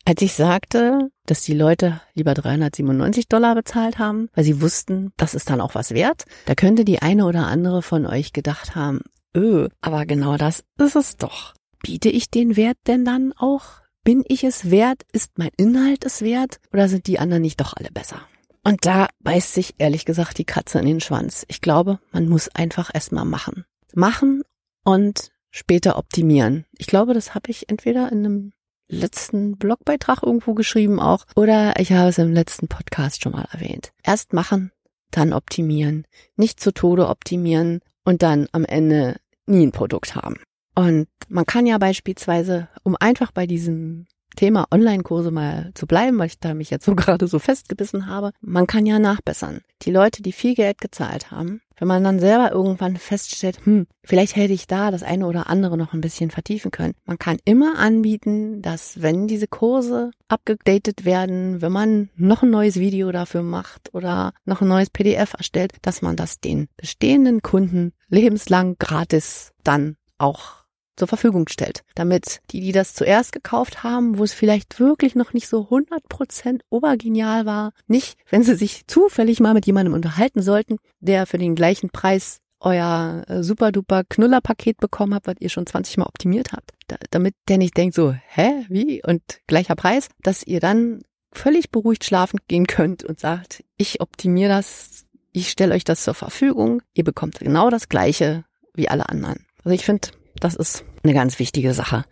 Als 0.04 0.22
ich 0.22 0.34
sagte, 0.34 1.10
dass 1.26 1.42
die 1.42 1.54
Leute 1.54 2.00
lieber 2.14 2.32
397 2.32 3.28
Dollar 3.28 3.56
bezahlt 3.56 3.98
haben, 3.98 4.28
weil 4.34 4.44
sie 4.44 4.60
wussten, 4.60 5.10
das 5.16 5.34
ist 5.34 5.50
dann 5.50 5.60
auch 5.60 5.74
was 5.74 5.92
wert, 5.92 6.24
da 6.44 6.54
könnte 6.54 6.84
die 6.84 7.02
eine 7.02 7.26
oder 7.26 7.48
andere 7.48 7.82
von 7.82 8.06
euch 8.06 8.32
gedacht 8.32 8.76
haben, 8.76 9.00
öh, 9.36 9.68
aber 9.80 10.06
genau 10.06 10.36
das 10.36 10.62
ist 10.78 10.94
es 10.94 11.16
doch. 11.16 11.54
Biete 11.82 12.08
ich 12.08 12.30
den 12.30 12.56
Wert 12.56 12.78
denn 12.86 13.04
dann 13.04 13.32
auch? 13.36 13.64
Bin 14.04 14.22
ich 14.28 14.44
es 14.44 14.70
wert? 14.70 15.02
Ist 15.12 15.38
mein 15.38 15.50
Inhalt 15.56 16.04
es 16.04 16.22
wert? 16.22 16.60
Oder 16.72 16.88
sind 16.88 17.08
die 17.08 17.18
anderen 17.18 17.42
nicht 17.42 17.60
doch 17.60 17.74
alle 17.76 17.90
besser? 17.90 18.20
Und 18.66 18.84
da 18.84 19.06
beißt 19.20 19.54
sich 19.54 19.76
ehrlich 19.78 20.04
gesagt 20.06 20.38
die 20.38 20.44
Katze 20.44 20.80
in 20.80 20.86
den 20.86 20.98
Schwanz. 20.98 21.44
Ich 21.46 21.60
glaube, 21.60 22.00
man 22.10 22.28
muss 22.28 22.48
einfach 22.48 22.90
erstmal 22.92 23.24
machen. 23.24 23.64
Machen 23.94 24.42
und 24.82 25.30
später 25.52 25.96
optimieren. 25.96 26.64
Ich 26.76 26.88
glaube, 26.88 27.14
das 27.14 27.36
habe 27.36 27.52
ich 27.52 27.68
entweder 27.68 28.10
in 28.10 28.24
einem 28.24 28.52
letzten 28.88 29.56
Blogbeitrag 29.56 30.24
irgendwo 30.24 30.54
geschrieben 30.54 30.98
auch 30.98 31.26
oder 31.36 31.78
ich 31.78 31.92
habe 31.92 32.08
es 32.08 32.18
im 32.18 32.32
letzten 32.32 32.66
Podcast 32.66 33.22
schon 33.22 33.34
mal 33.34 33.46
erwähnt. 33.52 33.92
Erst 34.02 34.32
machen, 34.32 34.72
dann 35.12 35.32
optimieren. 35.32 36.04
Nicht 36.34 36.58
zu 36.58 36.74
Tode 36.74 37.06
optimieren 37.06 37.82
und 38.04 38.22
dann 38.22 38.48
am 38.50 38.64
Ende 38.64 39.20
nie 39.46 39.64
ein 39.64 39.70
Produkt 39.70 40.16
haben. 40.16 40.38
Und 40.74 41.06
man 41.28 41.46
kann 41.46 41.66
ja 41.66 41.78
beispielsweise, 41.78 42.66
um 42.82 42.96
einfach 42.98 43.30
bei 43.30 43.46
diesem 43.46 44.08
Thema 44.36 44.66
Online-Kurse 44.70 45.30
mal 45.30 45.72
zu 45.74 45.86
bleiben, 45.86 46.18
weil 46.18 46.28
ich 46.28 46.38
da 46.38 46.54
mich 46.54 46.70
jetzt 46.70 46.84
so 46.84 46.94
gerade 46.96 47.26
so 47.26 47.38
festgebissen 47.38 48.06
habe, 48.06 48.30
man 48.40 48.66
kann 48.66 48.86
ja 48.86 48.98
nachbessern. 48.98 49.62
Die 49.82 49.90
Leute, 49.90 50.22
die 50.22 50.32
viel 50.32 50.54
Geld 50.54 50.80
gezahlt 50.80 51.30
haben, 51.30 51.60
wenn 51.78 51.88
man 51.88 52.02
dann 52.04 52.18
selber 52.18 52.52
irgendwann 52.52 52.96
feststellt, 52.96 53.64
hm, 53.64 53.86
vielleicht 54.02 54.36
hätte 54.36 54.54
ich 54.54 54.66
da 54.66 54.90
das 54.90 55.02
eine 55.02 55.26
oder 55.26 55.50
andere 55.50 55.76
noch 55.76 55.92
ein 55.92 56.00
bisschen 56.00 56.30
vertiefen 56.30 56.70
können. 56.70 56.94
Man 57.04 57.18
kann 57.18 57.36
immer 57.44 57.78
anbieten, 57.78 58.62
dass 58.62 59.02
wenn 59.02 59.26
diese 59.28 59.46
Kurse 59.46 60.10
abgedatet 60.28 61.04
werden, 61.04 61.60
wenn 61.60 61.72
man 61.72 62.08
noch 62.16 62.42
ein 62.42 62.50
neues 62.50 62.76
Video 62.76 63.12
dafür 63.12 63.42
macht 63.42 63.92
oder 63.92 64.32
noch 64.44 64.62
ein 64.62 64.68
neues 64.68 64.90
PDF 64.90 65.34
erstellt, 65.34 65.72
dass 65.82 66.00
man 66.00 66.16
das 66.16 66.40
den 66.40 66.68
bestehenden 66.76 67.42
Kunden 67.42 67.92
lebenslang 68.08 68.76
gratis 68.78 69.52
dann 69.62 69.96
auch 70.18 70.65
zur 70.96 71.08
Verfügung 71.08 71.48
stellt, 71.48 71.82
damit 71.94 72.40
die, 72.50 72.60
die 72.60 72.72
das 72.72 72.94
zuerst 72.94 73.32
gekauft 73.32 73.82
haben, 73.82 74.18
wo 74.18 74.24
es 74.24 74.32
vielleicht 74.32 74.80
wirklich 74.80 75.14
noch 75.14 75.32
nicht 75.32 75.48
so 75.48 75.68
100% 75.68 76.60
obergenial 76.70 77.46
war, 77.46 77.72
nicht, 77.86 78.18
wenn 78.30 78.42
sie 78.42 78.56
sich 78.56 78.86
zufällig 78.86 79.40
mal 79.40 79.54
mit 79.54 79.66
jemandem 79.66 79.94
unterhalten 79.94 80.42
sollten, 80.42 80.78
der 81.00 81.26
für 81.26 81.38
den 81.38 81.54
gleichen 81.54 81.90
Preis 81.90 82.40
euer 82.60 83.24
äh, 83.28 83.42
super 83.42 83.70
duper 83.70 84.04
Knullerpaket 84.04 84.78
bekommen 84.78 85.14
habt, 85.14 85.26
was 85.26 85.36
ihr 85.40 85.50
schon 85.50 85.66
20 85.66 85.98
Mal 85.98 86.06
optimiert 86.06 86.52
habt, 86.52 86.72
da, 86.88 86.96
damit 87.10 87.34
der 87.48 87.58
nicht 87.58 87.76
denkt 87.76 87.94
so, 87.94 88.12
hä, 88.12 88.64
wie? 88.68 89.02
Und 89.04 89.22
gleicher 89.46 89.76
Preis, 89.76 90.08
dass 90.22 90.42
ihr 90.42 90.60
dann 90.60 91.02
völlig 91.32 91.70
beruhigt 91.70 92.04
schlafen 92.04 92.40
gehen 92.48 92.66
könnt 92.66 93.04
und 93.04 93.20
sagt, 93.20 93.62
ich 93.76 94.00
optimiere 94.00 94.48
das, 94.48 95.04
ich 95.32 95.50
stelle 95.50 95.74
euch 95.74 95.84
das 95.84 96.02
zur 96.02 96.14
Verfügung, 96.14 96.82
ihr 96.94 97.04
bekommt 97.04 97.38
genau 97.40 97.68
das 97.68 97.88
gleiche 97.88 98.44
wie 98.74 98.88
alle 98.88 99.08
anderen. 99.08 99.44
Also 99.58 99.74
ich 99.74 99.84
finde, 99.84 100.08
das 100.40 100.54
ist 100.54 100.84
eine 101.02 101.14
ganz 101.14 101.38
wichtige 101.38 101.74
Sache, 101.74 102.04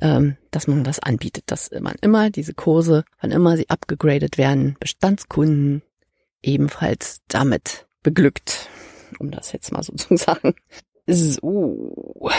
ähm, 0.00 0.36
dass 0.50 0.66
man 0.66 0.84
das 0.84 0.98
anbietet, 0.98 1.44
dass 1.46 1.70
man 1.80 1.94
immer 2.00 2.30
diese 2.30 2.54
Kurse, 2.54 3.04
wann 3.20 3.30
immer 3.30 3.56
sie 3.56 3.68
abgegradet 3.68 4.38
werden, 4.38 4.76
Bestandskunden 4.80 5.82
ebenfalls 6.42 7.20
damit 7.28 7.86
beglückt, 8.02 8.68
um 9.18 9.30
das 9.30 9.52
jetzt 9.52 9.72
mal 9.72 9.82
so 9.82 9.94
zu 9.94 10.16
sagen. 10.16 10.54
So, 11.06 12.30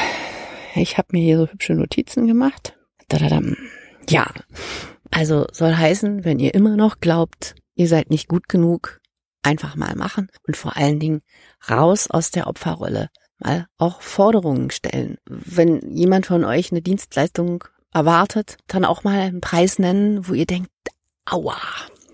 ich 0.76 0.98
habe 0.98 1.10
mir 1.12 1.22
hier 1.22 1.38
so 1.38 1.48
hübsche 1.48 1.74
Notizen 1.74 2.28
gemacht. 2.28 2.78
Dadadam. 3.10 3.58
Ja, 4.10 4.32
also 5.12 5.46
soll 5.52 5.76
heißen, 5.76 6.24
wenn 6.24 6.40
ihr 6.40 6.54
immer 6.54 6.78
noch 6.78 7.00
glaubt, 7.00 7.56
ihr 7.76 7.88
seid 7.88 8.10
nicht 8.10 8.28
gut 8.28 8.48
genug, 8.48 9.02
einfach 9.44 9.76
mal 9.76 9.96
machen 9.96 10.30
und 10.48 10.56
vor 10.56 10.78
allen 10.78 11.00
Dingen 11.00 11.22
raus 11.70 12.10
aus 12.10 12.32
der 12.32 12.48
Opferrolle 12.48 13.10
mal 13.44 13.68
auch 13.78 14.02
Forderungen 14.02 14.72
stellen. 14.72 15.18
Wenn 15.26 15.96
jemand 15.96 16.26
von 16.26 16.44
euch 16.44 16.72
eine 16.72 16.82
Dienstleistung 16.82 17.64
erwartet, 17.94 18.58
dann 18.68 18.86
auch 18.86 19.04
mal 19.04 19.20
einen 19.20 19.42
Preis 19.42 19.80
nennen, 19.80 20.28
wo 20.28 20.34
ihr 20.34 20.46
denkt, 20.46 20.70
aua, 21.26 21.58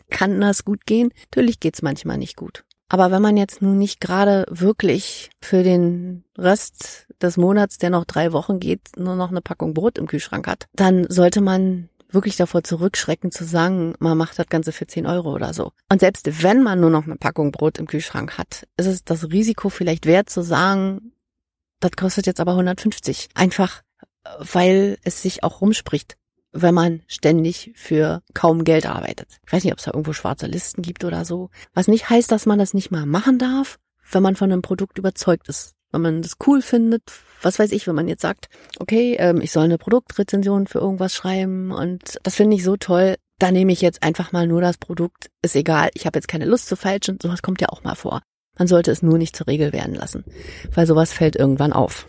kann 0.09 0.39
das 0.41 0.65
gut 0.65 0.85
gehen? 0.85 1.11
Natürlich 1.29 1.59
geht's 1.59 1.81
manchmal 1.81 2.17
nicht 2.17 2.35
gut. 2.35 2.63
Aber 2.89 3.11
wenn 3.11 3.21
man 3.21 3.35
jetzt 3.35 3.61
nun 3.61 3.77
nicht 3.77 3.99
gerade 3.99 4.45
wirklich 4.49 5.29
für 5.41 5.61
den 5.61 6.23
Rest 6.37 7.07
des 7.21 7.35
Monats, 7.35 7.77
der 7.77 7.89
noch 7.89 8.05
drei 8.05 8.31
Wochen 8.31 8.59
geht, 8.59 8.81
nur 8.95 9.15
noch 9.15 9.29
eine 9.29 9.41
Packung 9.41 9.73
Brot 9.73 9.97
im 9.97 10.07
Kühlschrank 10.07 10.47
hat, 10.47 10.67
dann 10.73 11.05
sollte 11.09 11.41
man 11.41 11.89
wirklich 12.09 12.37
davor 12.37 12.63
zurückschrecken 12.63 13.31
zu 13.31 13.43
sagen, 13.43 13.93
man 13.99 14.17
macht 14.17 14.39
das 14.39 14.47
Ganze 14.47 14.71
für 14.71 14.87
10 14.87 15.05
Euro 15.05 15.33
oder 15.33 15.53
so. 15.53 15.73
Und 15.91 15.99
selbst 15.99 16.43
wenn 16.43 16.63
man 16.63 16.79
nur 16.79 16.89
noch 16.89 17.03
eine 17.03 17.17
Packung 17.17 17.51
Brot 17.51 17.77
im 17.77 17.87
Kühlschrank 17.87 18.37
hat, 18.37 18.65
ist 18.77 18.85
es 18.85 19.03
das 19.03 19.29
Risiko 19.31 19.69
vielleicht 19.69 20.05
wert 20.05 20.29
zu 20.29 20.41
sagen, 20.41 21.11
das 21.79 21.91
kostet 21.91 22.25
jetzt 22.25 22.39
aber 22.39 22.51
150. 22.51 23.29
Einfach, 23.33 23.81
weil 24.39 24.97
es 25.03 25.21
sich 25.21 25.43
auch 25.43 25.61
rumspricht, 25.61 26.17
wenn 26.51 26.73
man 26.73 27.01
ständig 27.07 27.71
für 27.75 28.21
kaum 28.33 28.63
Geld 28.63 28.85
arbeitet. 28.85 29.27
Ich 29.45 29.53
weiß 29.53 29.63
nicht, 29.63 29.73
ob 29.73 29.79
es 29.79 29.85
da 29.85 29.91
irgendwo 29.91 30.13
schwarze 30.13 30.47
Listen 30.47 30.81
gibt 30.81 31.03
oder 31.03 31.25
so. 31.25 31.49
Was 31.73 31.87
nicht 31.87 32.09
heißt, 32.09 32.31
dass 32.31 32.45
man 32.45 32.59
das 32.59 32.73
nicht 32.73 32.91
mal 32.91 33.05
machen 33.05 33.37
darf, 33.37 33.77
wenn 34.11 34.23
man 34.23 34.35
von 34.35 34.51
einem 34.51 34.61
Produkt 34.61 34.97
überzeugt 34.97 35.47
ist. 35.49 35.73
Wenn 35.91 36.01
man 36.01 36.21
das 36.21 36.35
cool 36.45 36.61
findet, 36.61 37.03
was 37.41 37.59
weiß 37.59 37.71
ich, 37.71 37.87
wenn 37.87 37.95
man 37.95 38.07
jetzt 38.09 38.21
sagt, 38.21 38.49
okay, 38.79 39.15
ähm, 39.19 39.39
ich 39.39 39.51
soll 39.51 39.63
eine 39.63 39.77
Produktrezension 39.77 40.67
für 40.67 40.79
irgendwas 40.79 41.13
schreiben 41.13 41.71
und 41.71 42.19
das 42.23 42.35
finde 42.35 42.57
ich 42.57 42.63
so 42.63 42.75
toll, 42.75 43.15
da 43.39 43.51
nehme 43.51 43.71
ich 43.71 43.81
jetzt 43.81 44.03
einfach 44.03 44.31
mal 44.31 44.47
nur 44.47 44.59
das 44.59 44.77
Produkt, 44.77 45.29
ist 45.41 45.55
egal, 45.55 45.89
ich 45.93 46.05
habe 46.05 46.17
jetzt 46.17 46.27
keine 46.27 46.45
Lust 46.45 46.67
zu 46.67 46.75
falschen, 46.75 47.19
sowas 47.21 47.41
kommt 47.41 47.61
ja 47.61 47.69
auch 47.69 47.83
mal 47.83 47.95
vor. 47.95 48.21
Man 48.57 48.67
sollte 48.67 48.91
es 48.91 49.01
nur 49.01 49.17
nicht 49.17 49.35
zur 49.35 49.47
Regel 49.47 49.73
werden 49.73 49.95
lassen, 49.95 50.23
weil 50.73 50.87
sowas 50.87 51.13
fällt 51.13 51.35
irgendwann 51.35 51.73
auf. 51.73 52.07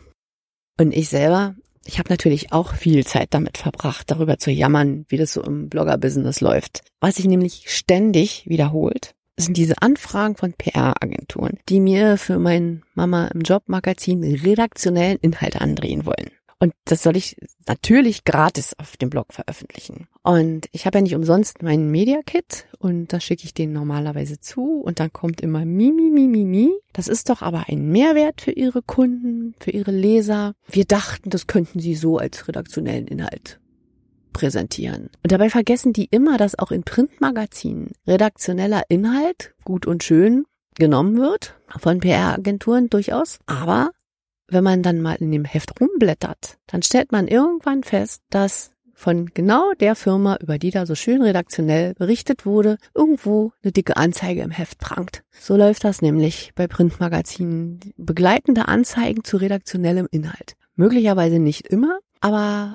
Und 0.78 0.92
ich 0.92 1.08
selber, 1.08 1.54
ich 1.84 1.98
habe 1.98 2.10
natürlich 2.10 2.52
auch 2.52 2.74
viel 2.74 3.06
Zeit 3.06 3.28
damit 3.30 3.58
verbracht, 3.58 4.10
darüber 4.10 4.38
zu 4.38 4.50
jammern, 4.50 5.04
wie 5.08 5.16
das 5.16 5.32
so 5.32 5.42
im 5.42 5.68
Blogger-Business 5.68 6.40
läuft. 6.40 6.82
Was 7.00 7.16
sich 7.16 7.26
nämlich 7.26 7.64
ständig 7.66 8.44
wiederholt, 8.46 9.14
sind 9.36 9.56
diese 9.56 9.80
Anfragen 9.80 10.36
von 10.36 10.52
PR-Agenturen, 10.52 11.58
die 11.68 11.80
mir 11.80 12.16
für 12.16 12.38
mein 12.38 12.82
Mama 12.94 13.28
im 13.28 13.40
Job-Magazin 13.40 14.22
redaktionellen 14.22 15.18
Inhalt 15.20 15.60
andrehen 15.60 16.06
wollen. 16.06 16.30
Und 16.60 16.74
das 16.84 17.04
soll 17.04 17.16
ich 17.16 17.36
natürlich 17.68 18.24
gratis 18.24 18.74
auf 18.78 18.96
dem 18.96 19.10
Blog 19.10 19.32
veröffentlichen. 19.32 20.08
Und 20.22 20.66
ich 20.72 20.86
habe 20.86 20.98
ja 20.98 21.02
nicht 21.02 21.14
umsonst 21.14 21.62
meinen 21.62 21.90
Media 21.90 22.20
Kit 22.26 22.66
und 22.78 23.12
da 23.12 23.20
schicke 23.20 23.44
ich 23.44 23.54
den 23.54 23.72
normalerweise 23.72 24.40
zu 24.40 24.80
und 24.80 24.98
dann 24.98 25.12
kommt 25.12 25.40
immer 25.40 25.64
mi, 25.64 25.92
mi, 25.92 26.10
mi, 26.10 26.26
mi, 26.26 26.44
mi. 26.44 26.70
Das 26.92 27.06
ist 27.06 27.30
doch 27.30 27.42
aber 27.42 27.66
ein 27.68 27.88
Mehrwert 27.90 28.40
für 28.40 28.50
Ihre 28.50 28.82
Kunden, 28.82 29.54
für 29.60 29.70
Ihre 29.70 29.92
Leser. 29.92 30.54
Wir 30.68 30.84
dachten, 30.84 31.30
das 31.30 31.46
könnten 31.46 31.78
Sie 31.78 31.94
so 31.94 32.18
als 32.18 32.48
redaktionellen 32.48 33.06
Inhalt 33.06 33.60
präsentieren. 34.32 35.10
Und 35.22 35.32
dabei 35.32 35.50
vergessen 35.50 35.92
die 35.92 36.08
immer, 36.10 36.38
dass 36.38 36.58
auch 36.58 36.72
in 36.72 36.82
Printmagazinen 36.82 37.92
redaktioneller 38.06 38.82
Inhalt 38.88 39.54
gut 39.64 39.86
und 39.86 40.02
schön 40.02 40.44
genommen 40.76 41.18
wird, 41.18 41.54
von 41.78 42.00
PR-Agenturen 42.00 42.88
durchaus, 42.88 43.38
aber 43.46 43.90
wenn 44.48 44.64
man 44.64 44.82
dann 44.82 45.00
mal 45.00 45.16
in 45.16 45.30
dem 45.30 45.44
Heft 45.44 45.80
rumblättert, 45.80 46.58
dann 46.66 46.82
stellt 46.82 47.12
man 47.12 47.28
irgendwann 47.28 47.82
fest, 47.82 48.22
dass 48.30 48.72
von 48.98 49.26
genau 49.32 49.74
der 49.74 49.94
Firma, 49.94 50.38
über 50.40 50.58
die 50.58 50.72
da 50.72 50.84
so 50.84 50.96
schön 50.96 51.22
redaktionell 51.22 51.94
berichtet 51.94 52.44
wurde, 52.44 52.78
irgendwo 52.94 53.52
eine 53.62 53.70
dicke 53.70 53.96
Anzeige 53.96 54.42
im 54.42 54.50
Heft 54.50 54.78
prangt. 54.78 55.22
So 55.38 55.56
läuft 55.56 55.84
das 55.84 56.02
nämlich 56.02 56.50
bei 56.56 56.66
Printmagazinen. 56.66 57.78
Begleitende 57.96 58.66
Anzeigen 58.66 59.22
zu 59.22 59.36
redaktionellem 59.36 60.08
Inhalt. 60.10 60.54
Möglicherweise 60.74 61.38
nicht 61.38 61.68
immer, 61.68 62.00
aber 62.20 62.74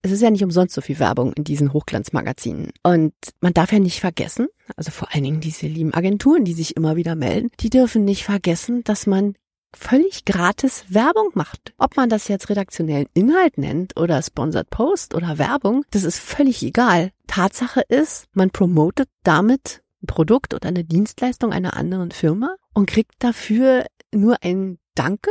es 0.00 0.12
ist 0.12 0.22
ja 0.22 0.30
nicht 0.30 0.44
umsonst 0.44 0.74
so 0.74 0.80
viel 0.80 0.98
Werbung 0.98 1.34
in 1.34 1.44
diesen 1.44 1.74
Hochglanzmagazinen. 1.74 2.70
Und 2.82 3.12
man 3.42 3.52
darf 3.52 3.70
ja 3.70 3.80
nicht 3.80 4.00
vergessen, 4.00 4.46
also 4.76 4.90
vor 4.90 5.08
allen 5.12 5.24
Dingen 5.24 5.40
diese 5.40 5.66
lieben 5.66 5.92
Agenturen, 5.92 6.46
die 6.46 6.54
sich 6.54 6.74
immer 6.74 6.96
wieder 6.96 7.16
melden, 7.16 7.50
die 7.60 7.68
dürfen 7.68 8.06
nicht 8.06 8.24
vergessen, 8.24 8.82
dass 8.84 9.06
man 9.06 9.34
völlig 9.74 10.24
gratis 10.24 10.84
Werbung 10.88 11.30
macht. 11.34 11.72
Ob 11.78 11.96
man 11.96 12.08
das 12.08 12.28
jetzt 12.28 12.48
redaktionellen 12.48 13.06
Inhalt 13.14 13.58
nennt 13.58 13.98
oder 13.98 14.22
Sponsored 14.22 14.70
Post 14.70 15.14
oder 15.14 15.38
Werbung, 15.38 15.84
das 15.90 16.04
ist 16.04 16.18
völlig 16.18 16.62
egal. 16.62 17.10
Tatsache 17.26 17.82
ist, 17.88 18.26
man 18.32 18.50
promotet 18.50 19.08
damit 19.22 19.82
ein 20.02 20.06
Produkt 20.06 20.54
oder 20.54 20.68
eine 20.68 20.84
Dienstleistung 20.84 21.52
einer 21.52 21.76
anderen 21.76 22.10
Firma 22.10 22.56
und 22.74 22.86
kriegt 22.86 23.14
dafür 23.18 23.86
nur 24.12 24.36
ein 24.42 24.78
Danke, 24.94 25.30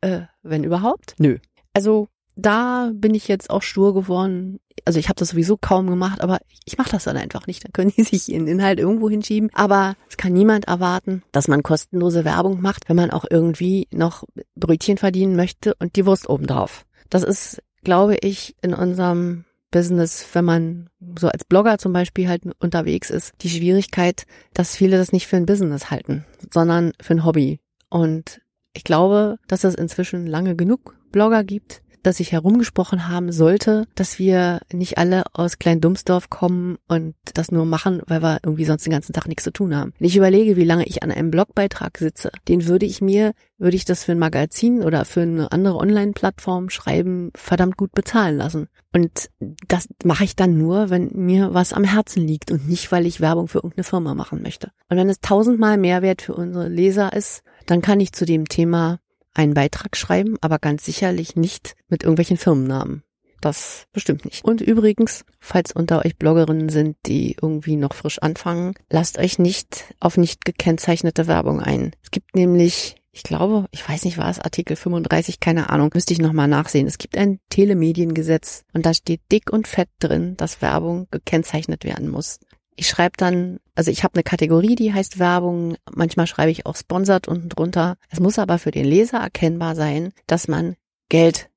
äh, 0.00 0.22
wenn 0.42 0.64
überhaupt? 0.64 1.14
Nö. 1.18 1.38
Also 1.74 2.08
da 2.36 2.90
bin 2.94 3.14
ich 3.14 3.28
jetzt 3.28 3.50
auch 3.50 3.62
stur 3.62 3.94
geworden. 3.94 4.58
Also 4.84 4.98
ich 4.98 5.08
habe 5.08 5.18
das 5.18 5.30
sowieso 5.30 5.56
kaum 5.56 5.86
gemacht, 5.86 6.20
aber 6.20 6.38
ich 6.64 6.78
mache 6.78 6.90
das 6.90 7.04
dann 7.04 7.16
einfach 7.16 7.46
nicht. 7.46 7.64
Dann 7.64 7.72
können 7.72 7.92
die 7.96 8.02
sich 8.04 8.30
ihren 8.30 8.48
Inhalt 8.48 8.78
irgendwo 8.78 9.10
hinschieben. 9.10 9.50
Aber 9.54 9.96
es 10.08 10.16
kann 10.16 10.32
niemand 10.32 10.66
erwarten, 10.66 11.22
dass 11.32 11.48
man 11.48 11.62
kostenlose 11.62 12.24
Werbung 12.24 12.60
macht, 12.60 12.88
wenn 12.88 12.96
man 12.96 13.10
auch 13.10 13.24
irgendwie 13.28 13.88
noch 13.92 14.24
Brötchen 14.56 14.98
verdienen 14.98 15.36
möchte 15.36 15.74
und 15.74 15.96
die 15.96 16.06
Wurst 16.06 16.28
obendrauf. 16.28 16.86
Das 17.10 17.22
ist, 17.22 17.62
glaube 17.84 18.16
ich, 18.16 18.56
in 18.62 18.74
unserem 18.74 19.44
Business, 19.70 20.26
wenn 20.34 20.44
man 20.44 20.90
so 21.18 21.28
als 21.28 21.44
Blogger 21.44 21.78
zum 21.78 21.92
Beispiel 21.92 22.28
halt 22.28 22.42
unterwegs 22.60 23.10
ist, 23.10 23.32
die 23.40 23.48
Schwierigkeit, 23.48 24.26
dass 24.54 24.76
viele 24.76 24.98
das 24.98 25.12
nicht 25.12 25.26
für 25.26 25.36
ein 25.36 25.46
Business 25.46 25.90
halten, 25.90 26.24
sondern 26.52 26.92
für 27.00 27.14
ein 27.14 27.24
Hobby. 27.24 27.58
Und 27.88 28.40
ich 28.74 28.84
glaube, 28.84 29.38
dass 29.48 29.64
es 29.64 29.74
inzwischen 29.74 30.26
lange 30.26 30.56
genug 30.56 30.96
Blogger 31.10 31.42
gibt, 31.42 31.81
dass 32.02 32.16
sich 32.18 32.32
herumgesprochen 32.32 33.08
haben 33.08 33.32
sollte, 33.32 33.86
dass 33.94 34.18
wir 34.18 34.60
nicht 34.72 34.98
alle 34.98 35.24
aus 35.32 35.58
Klein-Dumsdorf 35.58 36.30
kommen 36.30 36.78
und 36.88 37.14
das 37.34 37.50
nur 37.50 37.64
machen, 37.64 38.02
weil 38.06 38.22
wir 38.22 38.40
irgendwie 38.42 38.64
sonst 38.64 38.84
den 38.84 38.92
ganzen 38.92 39.12
Tag 39.12 39.28
nichts 39.28 39.44
zu 39.44 39.52
tun 39.52 39.76
haben. 39.76 39.92
Wenn 39.98 40.08
ich 40.08 40.16
überlege, 40.16 40.56
wie 40.56 40.64
lange 40.64 40.86
ich 40.86 41.02
an 41.02 41.10
einem 41.10 41.30
Blogbeitrag 41.30 41.98
sitze, 41.98 42.30
den 42.48 42.66
würde 42.66 42.86
ich 42.86 43.00
mir, 43.00 43.32
würde 43.58 43.76
ich 43.76 43.84
das 43.84 44.04
für 44.04 44.12
ein 44.12 44.18
Magazin 44.18 44.82
oder 44.82 45.04
für 45.04 45.22
eine 45.22 45.52
andere 45.52 45.76
Online-Plattform 45.76 46.70
schreiben, 46.70 47.30
verdammt 47.34 47.76
gut 47.76 47.92
bezahlen 47.92 48.36
lassen. 48.36 48.68
Und 48.92 49.30
das 49.68 49.88
mache 50.04 50.24
ich 50.24 50.36
dann 50.36 50.58
nur, 50.58 50.90
wenn 50.90 51.10
mir 51.14 51.54
was 51.54 51.72
am 51.72 51.84
Herzen 51.84 52.26
liegt 52.26 52.50
und 52.50 52.68
nicht, 52.68 52.92
weil 52.92 53.06
ich 53.06 53.20
Werbung 53.20 53.48
für 53.48 53.58
irgendeine 53.58 53.84
Firma 53.84 54.14
machen 54.14 54.42
möchte. 54.42 54.70
Und 54.88 54.96
wenn 54.96 55.08
es 55.08 55.20
tausendmal 55.20 55.78
Mehrwert 55.78 56.22
für 56.22 56.34
unsere 56.34 56.68
Leser 56.68 57.12
ist, 57.12 57.42
dann 57.66 57.80
kann 57.80 58.00
ich 58.00 58.12
zu 58.12 58.26
dem 58.26 58.48
Thema 58.48 58.98
einen 59.34 59.54
Beitrag 59.54 59.96
schreiben, 59.96 60.36
aber 60.40 60.58
ganz 60.58 60.84
sicherlich 60.84 61.36
nicht 61.36 61.74
mit 61.88 62.02
irgendwelchen 62.02 62.36
Firmennamen. 62.36 63.02
Das 63.42 63.86
bestimmt 63.92 64.24
nicht. 64.24 64.44
Und 64.44 64.60
übrigens, 64.60 65.24
falls 65.40 65.72
unter 65.72 66.04
euch 66.04 66.16
Bloggerinnen 66.16 66.68
sind, 66.68 66.96
die 67.06 67.36
irgendwie 67.42 67.74
noch 67.74 67.92
frisch 67.92 68.20
anfangen, 68.20 68.74
lasst 68.88 69.18
euch 69.18 69.40
nicht 69.40 69.94
auf 69.98 70.16
nicht 70.16 70.44
gekennzeichnete 70.44 71.26
Werbung 71.26 71.60
ein. 71.60 71.90
Es 72.04 72.12
gibt 72.12 72.36
nämlich, 72.36 72.94
ich 73.10 73.24
glaube, 73.24 73.66
ich 73.72 73.86
weiß 73.86 74.04
nicht, 74.04 74.16
war 74.16 74.30
es 74.30 74.38
Artikel 74.38 74.76
35, 74.76 75.40
keine 75.40 75.70
Ahnung, 75.70 75.90
müsste 75.92 76.12
ich 76.12 76.20
nochmal 76.20 76.46
nachsehen. 76.46 76.86
Es 76.86 76.98
gibt 76.98 77.16
ein 77.16 77.40
Telemediengesetz 77.50 78.62
und 78.74 78.86
da 78.86 78.94
steht 78.94 79.20
dick 79.32 79.52
und 79.52 79.66
fett 79.66 79.88
drin, 79.98 80.36
dass 80.36 80.62
Werbung 80.62 81.08
gekennzeichnet 81.10 81.82
werden 81.82 82.08
muss. 82.08 82.38
Ich 82.76 82.88
schreibe 82.88 83.16
dann, 83.16 83.58
also 83.74 83.90
ich 83.90 84.04
habe 84.04 84.14
eine 84.14 84.22
Kategorie, 84.22 84.74
die 84.74 84.92
heißt 84.92 85.18
Werbung. 85.18 85.76
Manchmal 85.90 86.26
schreibe 86.26 86.50
ich 86.50 86.66
auch 86.66 86.76
Sponsored 86.76 87.28
unten 87.28 87.48
drunter. 87.48 87.96
Es 88.10 88.20
muss 88.20 88.38
aber 88.38 88.58
für 88.58 88.70
den 88.70 88.84
Leser 88.84 89.18
erkennbar 89.18 89.74
sein, 89.74 90.12
dass 90.26 90.48
man 90.48 90.76
Geld 91.08 91.48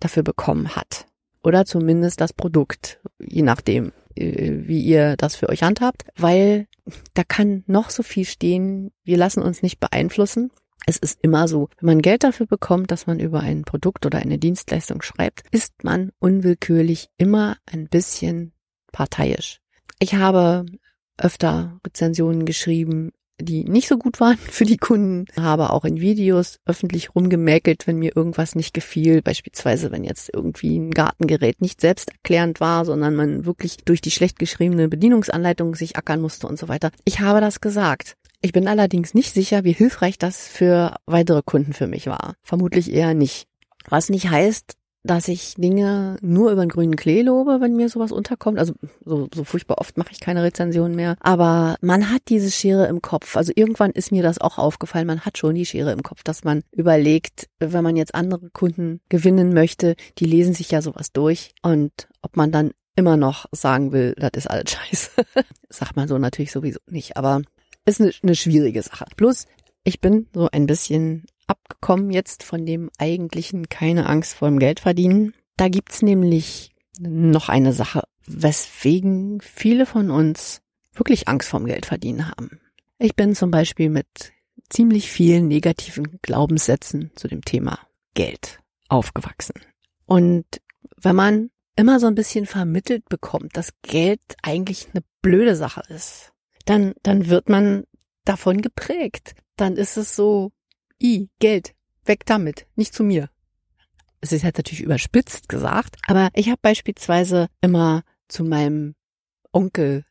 dafür 0.00 0.22
bekommen 0.22 0.74
hat. 0.74 1.06
Oder 1.42 1.64
zumindest 1.64 2.20
das 2.20 2.32
Produkt, 2.32 3.00
je 3.18 3.42
nachdem, 3.42 3.92
äh, 4.14 4.66
wie 4.66 4.82
ihr 4.82 5.16
das 5.16 5.36
für 5.36 5.48
euch 5.48 5.62
handhabt. 5.62 6.04
Weil 6.16 6.66
da 7.14 7.22
kann 7.24 7.62
noch 7.66 7.90
so 7.90 8.02
viel 8.02 8.24
stehen. 8.24 8.90
Wir 9.04 9.16
lassen 9.16 9.42
uns 9.42 9.62
nicht 9.62 9.78
beeinflussen. 9.78 10.50
Es 10.86 10.96
ist 10.96 11.18
immer 11.22 11.46
so, 11.46 11.68
wenn 11.78 11.86
man 11.86 12.02
Geld 12.02 12.24
dafür 12.24 12.46
bekommt, 12.46 12.90
dass 12.90 13.06
man 13.06 13.20
über 13.20 13.40
ein 13.40 13.62
Produkt 13.62 14.06
oder 14.06 14.18
eine 14.18 14.38
Dienstleistung 14.38 15.02
schreibt, 15.02 15.42
ist 15.50 15.84
man 15.84 16.10
unwillkürlich 16.18 17.10
immer 17.16 17.56
ein 17.66 17.86
bisschen 17.86 18.52
parteiisch. 18.90 19.60
Ich 19.98 20.14
habe 20.14 20.64
öfter 21.20 21.78
Rezensionen 21.86 22.44
geschrieben, 22.44 23.12
die 23.40 23.64
nicht 23.64 23.88
so 23.88 23.96
gut 23.96 24.20
waren 24.20 24.38
für 24.50 24.64
die 24.64 24.76
Kunden, 24.76 25.26
habe 25.38 25.70
auch 25.70 25.84
in 25.84 26.00
Videos 26.00 26.58
öffentlich 26.66 27.14
rumgemäkelt, 27.14 27.86
wenn 27.86 27.98
mir 27.98 28.16
irgendwas 28.16 28.54
nicht 28.54 28.74
gefiel, 28.74 29.22
beispielsweise 29.22 29.90
wenn 29.90 30.04
jetzt 30.04 30.30
irgendwie 30.32 30.78
ein 30.78 30.90
Gartengerät 30.90 31.60
nicht 31.60 31.80
selbsterklärend 31.80 32.60
war, 32.60 32.84
sondern 32.84 33.14
man 33.14 33.46
wirklich 33.46 33.78
durch 33.78 34.00
die 34.00 34.10
schlecht 34.10 34.38
geschriebene 34.38 34.88
Bedienungsanleitung 34.88 35.74
sich 35.74 35.96
ackern 35.96 36.20
musste 36.20 36.46
und 36.46 36.58
so 36.58 36.68
weiter. 36.68 36.90
Ich 37.04 37.20
habe 37.20 37.40
das 37.40 37.60
gesagt. 37.60 38.16
Ich 38.42 38.52
bin 38.52 38.68
allerdings 38.68 39.12
nicht 39.12 39.34
sicher, 39.34 39.64
wie 39.64 39.72
hilfreich 39.72 40.16
das 40.16 40.48
für 40.48 40.96
weitere 41.04 41.42
Kunden 41.44 41.74
für 41.74 41.86
mich 41.86 42.06
war. 42.06 42.36
Vermutlich 42.42 42.90
eher 42.90 43.12
nicht. 43.12 43.46
Was 43.88 44.08
nicht 44.08 44.30
heißt, 44.30 44.74
dass 45.02 45.28
ich 45.28 45.54
Dinge 45.54 46.16
nur 46.20 46.52
über 46.52 46.64
den 46.64 46.68
grünen 46.68 46.96
Klee 46.96 47.22
lobe, 47.22 47.60
wenn 47.60 47.76
mir 47.76 47.88
sowas 47.88 48.12
unterkommt. 48.12 48.58
Also 48.58 48.74
so, 49.04 49.28
so 49.34 49.44
furchtbar 49.44 49.78
oft 49.78 49.96
mache 49.96 50.12
ich 50.12 50.20
keine 50.20 50.42
Rezension 50.42 50.94
mehr. 50.94 51.16
Aber 51.20 51.76
man 51.80 52.10
hat 52.10 52.22
diese 52.28 52.50
Schere 52.50 52.86
im 52.86 53.00
Kopf. 53.00 53.36
Also 53.36 53.52
irgendwann 53.54 53.92
ist 53.92 54.12
mir 54.12 54.22
das 54.22 54.40
auch 54.40 54.58
aufgefallen. 54.58 55.06
Man 55.06 55.20
hat 55.20 55.38
schon 55.38 55.54
die 55.54 55.66
Schere 55.66 55.92
im 55.92 56.02
Kopf, 56.02 56.22
dass 56.22 56.44
man 56.44 56.62
überlegt, 56.72 57.48
wenn 57.58 57.84
man 57.84 57.96
jetzt 57.96 58.14
andere 58.14 58.50
Kunden 58.50 59.00
gewinnen 59.08 59.54
möchte, 59.54 59.96
die 60.18 60.26
lesen 60.26 60.54
sich 60.54 60.70
ja 60.70 60.82
sowas 60.82 61.12
durch. 61.12 61.52
Und 61.62 62.08
ob 62.22 62.36
man 62.36 62.52
dann 62.52 62.72
immer 62.96 63.16
noch 63.16 63.46
sagen 63.52 63.92
will, 63.92 64.14
das 64.18 64.32
ist 64.34 64.50
alles 64.50 64.72
scheiße. 64.72 65.10
Sagt 65.70 65.96
man 65.96 66.08
so 66.08 66.18
natürlich 66.18 66.52
sowieso 66.52 66.80
nicht. 66.86 67.16
Aber 67.16 67.40
ist 67.86 68.00
eine, 68.00 68.12
eine 68.22 68.34
schwierige 68.34 68.82
Sache. 68.82 69.06
Plus, 69.16 69.46
ich 69.84 70.00
bin 70.00 70.28
so 70.34 70.48
ein 70.52 70.66
bisschen 70.66 71.24
abgekommen 71.50 72.10
jetzt 72.10 72.42
von 72.42 72.64
dem 72.64 72.90
eigentlichen 72.98 73.68
keine 73.68 74.06
Angst 74.06 74.34
vor 74.34 74.48
dem 74.48 74.58
Geldverdienen. 74.58 75.34
Da 75.56 75.68
gibt's 75.68 76.00
nämlich 76.02 76.72
noch 76.98 77.48
eine 77.48 77.72
Sache, 77.72 78.04
weswegen 78.26 79.40
viele 79.40 79.86
von 79.86 80.10
uns 80.10 80.62
wirklich 80.94 81.28
Angst 81.28 81.48
vorm 81.48 81.66
Geldverdienen 81.66 82.28
haben. 82.28 82.60
Ich 82.98 83.16
bin 83.16 83.34
zum 83.34 83.50
Beispiel 83.50 83.90
mit 83.90 84.06
ziemlich 84.68 85.10
vielen 85.10 85.48
negativen 85.48 86.18
Glaubenssätzen 86.22 87.10
zu 87.16 87.28
dem 87.28 87.42
Thema 87.42 87.78
Geld 88.14 88.60
aufgewachsen. 88.88 89.54
Und 90.06 90.44
wenn 90.96 91.16
man 91.16 91.50
immer 91.76 91.98
so 91.98 92.06
ein 92.06 92.14
bisschen 92.14 92.46
vermittelt 92.46 93.08
bekommt, 93.08 93.56
dass 93.56 93.72
Geld 93.82 94.20
eigentlich 94.42 94.88
eine 94.92 95.02
blöde 95.22 95.56
Sache 95.56 95.82
ist, 95.88 96.32
dann, 96.66 96.94
dann 97.02 97.28
wird 97.28 97.48
man 97.48 97.84
davon 98.24 98.60
geprägt. 98.60 99.34
Dann 99.56 99.76
ist 99.76 99.96
es 99.96 100.14
so, 100.14 100.52
i, 101.02 101.28
Geld, 101.38 101.74
weg 102.04 102.24
damit, 102.26 102.66
nicht 102.76 102.94
zu 102.94 103.02
mir. 103.02 103.30
Es 104.20 104.32
ist 104.32 104.42
jetzt 104.42 104.58
natürlich 104.58 104.82
überspitzt 104.82 105.48
gesagt, 105.48 105.96
aber 106.06 106.28
ich 106.34 106.48
habe 106.48 106.58
beispielsweise 106.60 107.48
immer 107.62 108.02
zu 108.28 108.44
meinem 108.44 108.94
Onkel 109.52 110.04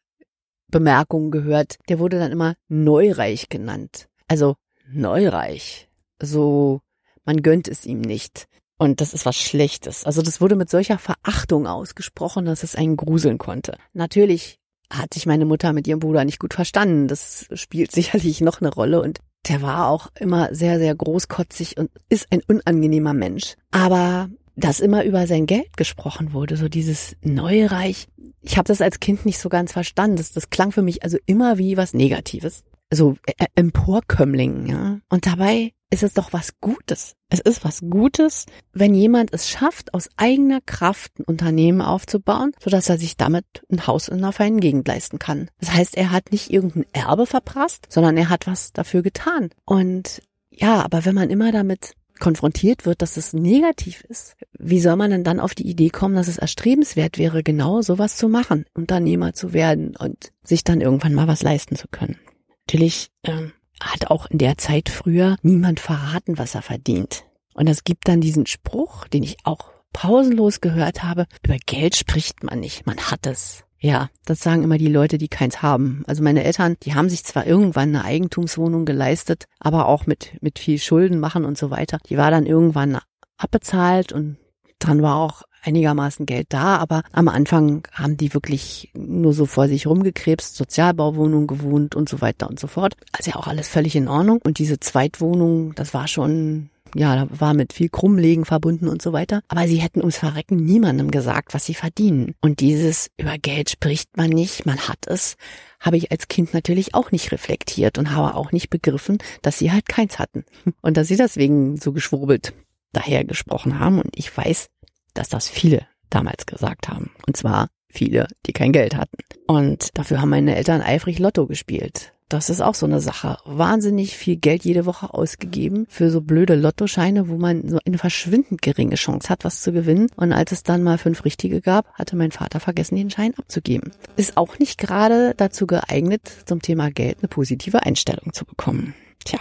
Bemerkungen 0.69 1.31
gehört, 1.31 1.77
der 1.89 1.99
wurde 1.99 2.19
dann 2.19 2.31
immer 2.31 2.55
Neureich 2.67 3.49
genannt. 3.49 4.07
Also 4.27 4.55
Neureich. 4.91 5.89
So, 6.21 6.81
man 7.25 7.41
gönnt 7.41 7.67
es 7.67 7.85
ihm 7.85 8.01
nicht. 8.01 8.47
Und 8.77 9.01
das 9.01 9.13
ist 9.13 9.25
was 9.25 9.35
Schlechtes. 9.35 10.05
Also 10.05 10.21
das 10.21 10.39
wurde 10.39 10.55
mit 10.55 10.69
solcher 10.69 10.97
Verachtung 10.97 11.67
ausgesprochen, 11.67 12.45
dass 12.45 12.63
es 12.63 12.75
einen 12.75 12.95
gruseln 12.95 13.37
konnte. 13.37 13.77
Natürlich 13.93 14.57
hat 14.89 15.13
sich 15.13 15.25
meine 15.25 15.45
Mutter 15.45 15.73
mit 15.73 15.87
ihrem 15.87 15.99
Bruder 15.99 16.23
nicht 16.23 16.39
gut 16.39 16.53
verstanden. 16.53 17.07
Das 17.07 17.47
spielt 17.53 17.91
sicherlich 17.91 18.41
noch 18.41 18.61
eine 18.61 18.73
Rolle 18.73 19.01
und 19.01 19.19
der 19.47 19.61
war 19.61 19.89
auch 19.89 20.09
immer 20.19 20.53
sehr, 20.53 20.79
sehr 20.79 20.93
großkotzig 20.93 21.77
und 21.77 21.89
ist 22.09 22.27
ein 22.31 22.41
unangenehmer 22.47 23.13
Mensch. 23.13 23.55
Aber 23.71 24.29
dass 24.55 24.79
immer 24.79 25.03
über 25.05 25.25
sein 25.25 25.45
Geld 25.45 25.77
gesprochen 25.77 26.33
wurde, 26.33 26.57
so 26.57 26.67
dieses 26.67 27.15
Neureich. 27.21 28.07
Ich 28.41 28.57
habe 28.57 28.67
das 28.67 28.81
als 28.81 28.99
Kind 28.99 29.25
nicht 29.25 29.39
so 29.39 29.49
ganz 29.49 29.71
verstanden. 29.71 30.17
Das, 30.17 30.31
das 30.31 30.49
klang 30.49 30.71
für 30.71 30.81
mich 30.81 31.03
also 31.03 31.17
immer 31.25 31.57
wie 31.57 31.77
was 31.77 31.93
Negatives. 31.93 32.63
So 32.91 33.15
äh, 33.25 33.45
Emporkömmling, 33.55 34.67
ja. 34.67 34.99
Und 35.09 35.25
dabei 35.25 35.71
ist 35.91 36.03
es 36.03 36.13
doch 36.13 36.33
was 36.33 36.59
Gutes. 36.61 37.15
Es 37.29 37.39
ist 37.39 37.63
was 37.63 37.81
Gutes, 37.89 38.45
wenn 38.73 38.93
jemand 38.93 39.33
es 39.33 39.49
schafft, 39.49 39.93
aus 39.93 40.09
eigener 40.17 40.61
Kraft 40.61 41.19
ein 41.19 41.23
Unternehmen 41.23 41.81
aufzubauen, 41.81 42.51
sodass 42.59 42.89
er 42.89 42.97
sich 42.97 43.17
damit 43.17 43.45
ein 43.71 43.87
Haus 43.87 44.07
in 44.07 44.19
einer 44.19 44.31
feinen 44.31 44.59
Gegend 44.59 44.87
leisten 44.87 45.19
kann. 45.19 45.49
Das 45.59 45.73
heißt, 45.73 45.97
er 45.97 46.11
hat 46.11 46.31
nicht 46.31 46.51
irgendein 46.51 46.85
Erbe 46.93 47.25
verprasst, 47.25 47.87
sondern 47.89 48.17
er 48.17 48.29
hat 48.29 48.47
was 48.47 48.71
dafür 48.73 49.01
getan. 49.01 49.49
Und 49.65 50.21
ja, 50.51 50.83
aber 50.83 51.05
wenn 51.05 51.15
man 51.15 51.29
immer 51.29 51.51
damit 51.51 51.93
konfrontiert 52.19 52.85
wird, 52.85 53.01
dass 53.01 53.17
es 53.17 53.33
negativ 53.33 54.03
ist, 54.03 54.35
wie 54.57 54.81
soll 54.81 54.97
man 54.97 55.11
denn 55.11 55.23
dann 55.23 55.39
auf 55.39 55.55
die 55.55 55.67
Idee 55.67 55.89
kommen, 55.89 56.15
dass 56.15 56.27
es 56.27 56.37
erstrebenswert 56.37 57.17
wäre, 57.17 57.43
genau 57.43 57.81
sowas 57.81 58.17
zu 58.17 58.27
machen, 58.27 58.65
Unternehmer 58.73 59.33
zu 59.33 59.53
werden 59.53 59.95
und 59.95 60.31
sich 60.43 60.63
dann 60.63 60.81
irgendwann 60.81 61.13
mal 61.13 61.27
was 61.27 61.43
leisten 61.43 61.75
zu 61.75 61.87
können? 61.87 62.19
Natürlich 62.67 63.09
ähm, 63.23 63.53
hat 63.81 64.07
auch 64.07 64.27
in 64.27 64.37
der 64.37 64.57
Zeit 64.57 64.89
früher 64.89 65.37
niemand 65.41 65.79
verraten, 65.79 66.37
was 66.37 66.55
er 66.55 66.61
verdient. 66.61 67.25
Und 67.53 67.67
es 67.67 67.83
gibt 67.83 68.07
dann 68.07 68.21
diesen 68.21 68.45
Spruch, 68.45 69.07
den 69.07 69.23
ich 69.23 69.37
auch 69.43 69.71
pausenlos 69.93 70.61
gehört 70.61 71.03
habe, 71.03 71.25
über 71.43 71.57
Geld 71.65 71.95
spricht 71.95 72.43
man 72.43 72.59
nicht, 72.59 72.85
man 72.85 72.97
hat 72.97 73.25
es. 73.25 73.63
Ja, 73.81 74.09
das 74.25 74.41
sagen 74.41 74.63
immer 74.63 74.77
die 74.77 74.89
Leute, 74.89 75.17
die 75.17 75.29
keins 75.29 75.61
haben. 75.61 76.03
Also 76.05 76.21
meine 76.21 76.43
Eltern, 76.43 76.75
die 76.83 76.95
haben 76.95 77.09
sich 77.09 77.23
zwar 77.23 77.47
irgendwann 77.47 77.95
eine 77.95 78.03
Eigentumswohnung 78.03 78.85
geleistet, 78.85 79.45
aber 79.59 79.87
auch 79.87 80.05
mit, 80.05 80.37
mit 80.41 80.59
viel 80.59 80.79
Schulden 80.79 81.19
machen 81.19 81.45
und 81.45 81.57
so 81.57 81.69
weiter. 81.69 81.97
Die 82.09 82.17
war 82.17 82.29
dann 82.29 82.45
irgendwann 82.45 82.99
abbezahlt 83.37 84.11
und 84.11 84.37
dran 84.79 85.01
war 85.01 85.15
auch 85.15 85.43
einigermaßen 85.63 86.25
Geld 86.25 86.47
da, 86.49 86.77
aber 86.77 87.03
am 87.11 87.27
Anfang 87.27 87.87
haben 87.91 88.17
die 88.17 88.33
wirklich 88.33 88.91
nur 88.95 89.33
so 89.33 89.45
vor 89.45 89.67
sich 89.67 89.87
rumgekrebst, 89.87 90.55
Sozialbauwohnung 90.55 91.47
gewohnt 91.47 91.95
und 91.95 92.09
so 92.09 92.21
weiter 92.21 92.49
und 92.49 92.59
so 92.59 92.67
fort. 92.67 92.95
Also 93.11 93.31
ja 93.31 93.37
auch 93.37 93.47
alles 93.47 93.67
völlig 93.67 93.95
in 93.95 94.07
Ordnung. 94.07 94.39
Und 94.43 94.59
diese 94.59 94.79
Zweitwohnung, 94.79 95.75
das 95.75 95.93
war 95.93 96.07
schon 96.07 96.69
ja, 96.95 97.27
war 97.29 97.53
mit 97.53 97.73
viel 97.73 97.89
Krummlegen 97.89 98.45
verbunden 98.45 98.87
und 98.87 99.01
so 99.01 99.13
weiter. 99.13 99.41
Aber 99.47 99.67
sie 99.67 99.77
hätten 99.77 99.99
ums 99.99 100.17
Verrecken 100.17 100.57
niemandem 100.57 101.11
gesagt, 101.11 101.53
was 101.53 101.65
sie 101.65 101.73
verdienen. 101.73 102.35
Und 102.41 102.59
dieses 102.59 103.09
über 103.17 103.37
Geld 103.37 103.69
spricht 103.69 104.17
man 104.17 104.29
nicht, 104.29 104.65
man 104.65 104.79
hat 104.79 105.05
es, 105.07 105.35
habe 105.79 105.97
ich 105.97 106.11
als 106.11 106.27
Kind 106.27 106.53
natürlich 106.53 106.95
auch 106.95 107.11
nicht 107.11 107.31
reflektiert 107.31 107.97
und 107.97 108.15
habe 108.15 108.35
auch 108.35 108.51
nicht 108.51 108.69
begriffen, 108.69 109.17
dass 109.41 109.59
sie 109.59 109.71
halt 109.71 109.87
keins 109.87 110.19
hatten. 110.19 110.45
Und 110.81 110.97
dass 110.97 111.07
sie 111.07 111.17
deswegen 111.17 111.77
so 111.77 111.91
geschwurbelt 111.91 112.53
daher 112.91 113.23
gesprochen 113.23 113.79
haben. 113.79 113.99
Und 113.99 114.09
ich 114.15 114.35
weiß, 114.35 114.67
dass 115.13 115.29
das 115.29 115.49
viele 115.49 115.85
damals 116.09 116.45
gesagt 116.45 116.87
haben. 116.87 117.11
Und 117.27 117.37
zwar 117.37 117.69
viele, 117.87 118.27
die 118.45 118.53
kein 118.53 118.71
Geld 118.71 118.95
hatten. 118.95 119.17
Und 119.47 119.97
dafür 119.97 120.21
haben 120.21 120.29
meine 120.29 120.55
Eltern 120.55 120.81
eifrig 120.81 121.19
Lotto 121.19 121.47
gespielt. 121.47 122.13
Das 122.29 122.51
ist 122.51 122.61
auch 122.61 122.75
so 122.75 122.85
eine 122.85 123.01
Sache. 123.01 123.37
Wahnsinnig 123.45 124.15
viel 124.15 124.35
Geld 124.35 124.63
jede 124.63 124.85
Woche 124.85 125.15
ausgegeben 125.15 125.87
für 125.89 126.11
so 126.11 126.21
blöde 126.21 126.53
Lottoscheine, 126.53 127.27
wo 127.27 127.37
man 127.37 127.67
so 127.67 127.79
eine 127.83 127.97
verschwindend 127.97 128.61
geringe 128.61 128.95
Chance 128.95 129.29
hat, 129.29 129.43
was 129.43 129.63
zu 129.63 129.71
gewinnen. 129.71 130.11
Und 130.15 130.31
als 130.31 130.51
es 130.51 130.61
dann 130.61 130.83
mal 130.83 130.99
fünf 130.99 131.25
richtige 131.25 131.59
gab, 131.59 131.91
hatte 131.95 132.15
mein 132.15 132.31
Vater 132.31 132.59
vergessen, 132.59 132.97
den 132.97 133.09
Schein 133.09 133.33
abzugeben. 133.35 133.93
Ist 134.15 134.37
auch 134.37 134.59
nicht 134.59 134.77
gerade 134.77 135.33
dazu 135.37 135.65
geeignet, 135.65 136.21
zum 136.45 136.61
Thema 136.61 136.91
Geld 136.91 137.17
eine 137.19 137.29
positive 137.29 137.83
Einstellung 137.83 138.31
zu 138.31 138.45
bekommen. 138.45 138.93
Tja, 139.25 139.39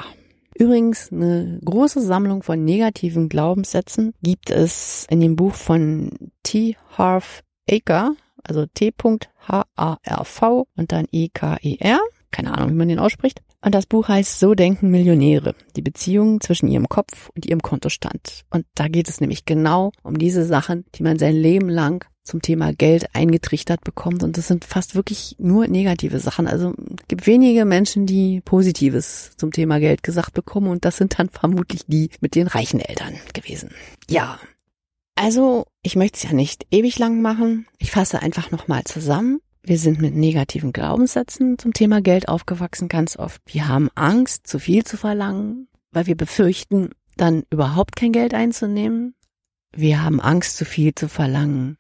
Übrigens, 0.58 1.12
eine 1.12 1.60
große 1.64 2.00
Sammlung 2.00 2.42
von 2.42 2.64
negativen 2.64 3.28
Glaubenssätzen 3.28 4.12
gibt 4.22 4.50
es 4.50 5.06
in 5.08 5.20
dem 5.20 5.36
Buch 5.36 5.54
von 5.54 6.10
T. 6.42 6.76
Harv 6.96 7.44
Aker, 7.70 8.16
also 8.42 8.66
T.H-A-R-V 8.66 10.66
und 10.76 10.90
dann 10.90 11.06
E-K-E-R. 11.12 12.00
Keine 12.32 12.54
Ahnung, 12.54 12.70
wie 12.70 12.74
man 12.74 12.88
den 12.88 12.98
ausspricht. 12.98 13.40
Und 13.60 13.74
das 13.74 13.86
Buch 13.86 14.08
heißt 14.08 14.40
So 14.40 14.54
denken 14.54 14.90
Millionäre, 14.90 15.54
die 15.76 15.82
Beziehung 15.82 16.40
zwischen 16.40 16.68
ihrem 16.68 16.88
Kopf 16.88 17.30
und 17.36 17.46
ihrem 17.46 17.62
Kontostand. 17.62 18.44
Und 18.50 18.66
da 18.74 18.88
geht 18.88 19.08
es 19.08 19.20
nämlich 19.20 19.44
genau 19.44 19.92
um 20.02 20.18
diese 20.18 20.44
Sachen, 20.44 20.86
die 20.96 21.04
man 21.04 21.20
sein 21.20 21.36
Leben 21.36 21.68
lang 21.68 22.04
zum 22.28 22.42
Thema 22.42 22.72
Geld 22.72 23.14
eingetrichtert 23.14 23.82
bekommt. 23.82 24.22
Und 24.22 24.38
das 24.38 24.46
sind 24.46 24.64
fast 24.64 24.94
wirklich 24.94 25.34
nur 25.38 25.66
negative 25.66 26.20
Sachen. 26.20 26.46
Also 26.46 26.74
gibt 27.08 27.26
wenige 27.26 27.64
Menschen, 27.64 28.06
die 28.06 28.40
Positives 28.42 29.32
zum 29.36 29.50
Thema 29.50 29.80
Geld 29.80 30.02
gesagt 30.02 30.34
bekommen. 30.34 30.68
Und 30.68 30.84
das 30.84 30.96
sind 30.96 31.18
dann 31.18 31.28
vermutlich 31.28 31.86
die 31.86 32.10
mit 32.20 32.34
den 32.34 32.46
reichen 32.46 32.80
Eltern 32.80 33.14
gewesen. 33.34 33.70
Ja. 34.08 34.38
Also, 35.16 35.66
ich 35.82 35.96
möchte 35.96 36.18
es 36.18 36.22
ja 36.22 36.32
nicht 36.32 36.66
ewig 36.70 36.96
lang 37.00 37.20
machen. 37.20 37.66
Ich 37.78 37.90
fasse 37.90 38.22
einfach 38.22 38.52
nochmal 38.52 38.84
zusammen. 38.84 39.40
Wir 39.62 39.78
sind 39.78 40.00
mit 40.00 40.14
negativen 40.14 40.72
Glaubenssätzen 40.72 41.58
zum 41.58 41.72
Thema 41.72 42.00
Geld 42.00 42.28
aufgewachsen 42.28 42.88
ganz 42.88 43.16
oft. 43.18 43.42
Wir 43.46 43.66
haben 43.66 43.88
Angst, 43.96 44.46
zu 44.46 44.60
viel 44.60 44.84
zu 44.84 44.96
verlangen, 44.96 45.66
weil 45.90 46.06
wir 46.06 46.16
befürchten, 46.16 46.90
dann 47.16 47.42
überhaupt 47.50 47.96
kein 47.96 48.12
Geld 48.12 48.32
einzunehmen. 48.32 49.14
Wir 49.74 50.02
haben 50.02 50.20
Angst, 50.20 50.56
zu 50.56 50.64
viel 50.64 50.94
zu 50.94 51.08
verlangen, 51.08 51.76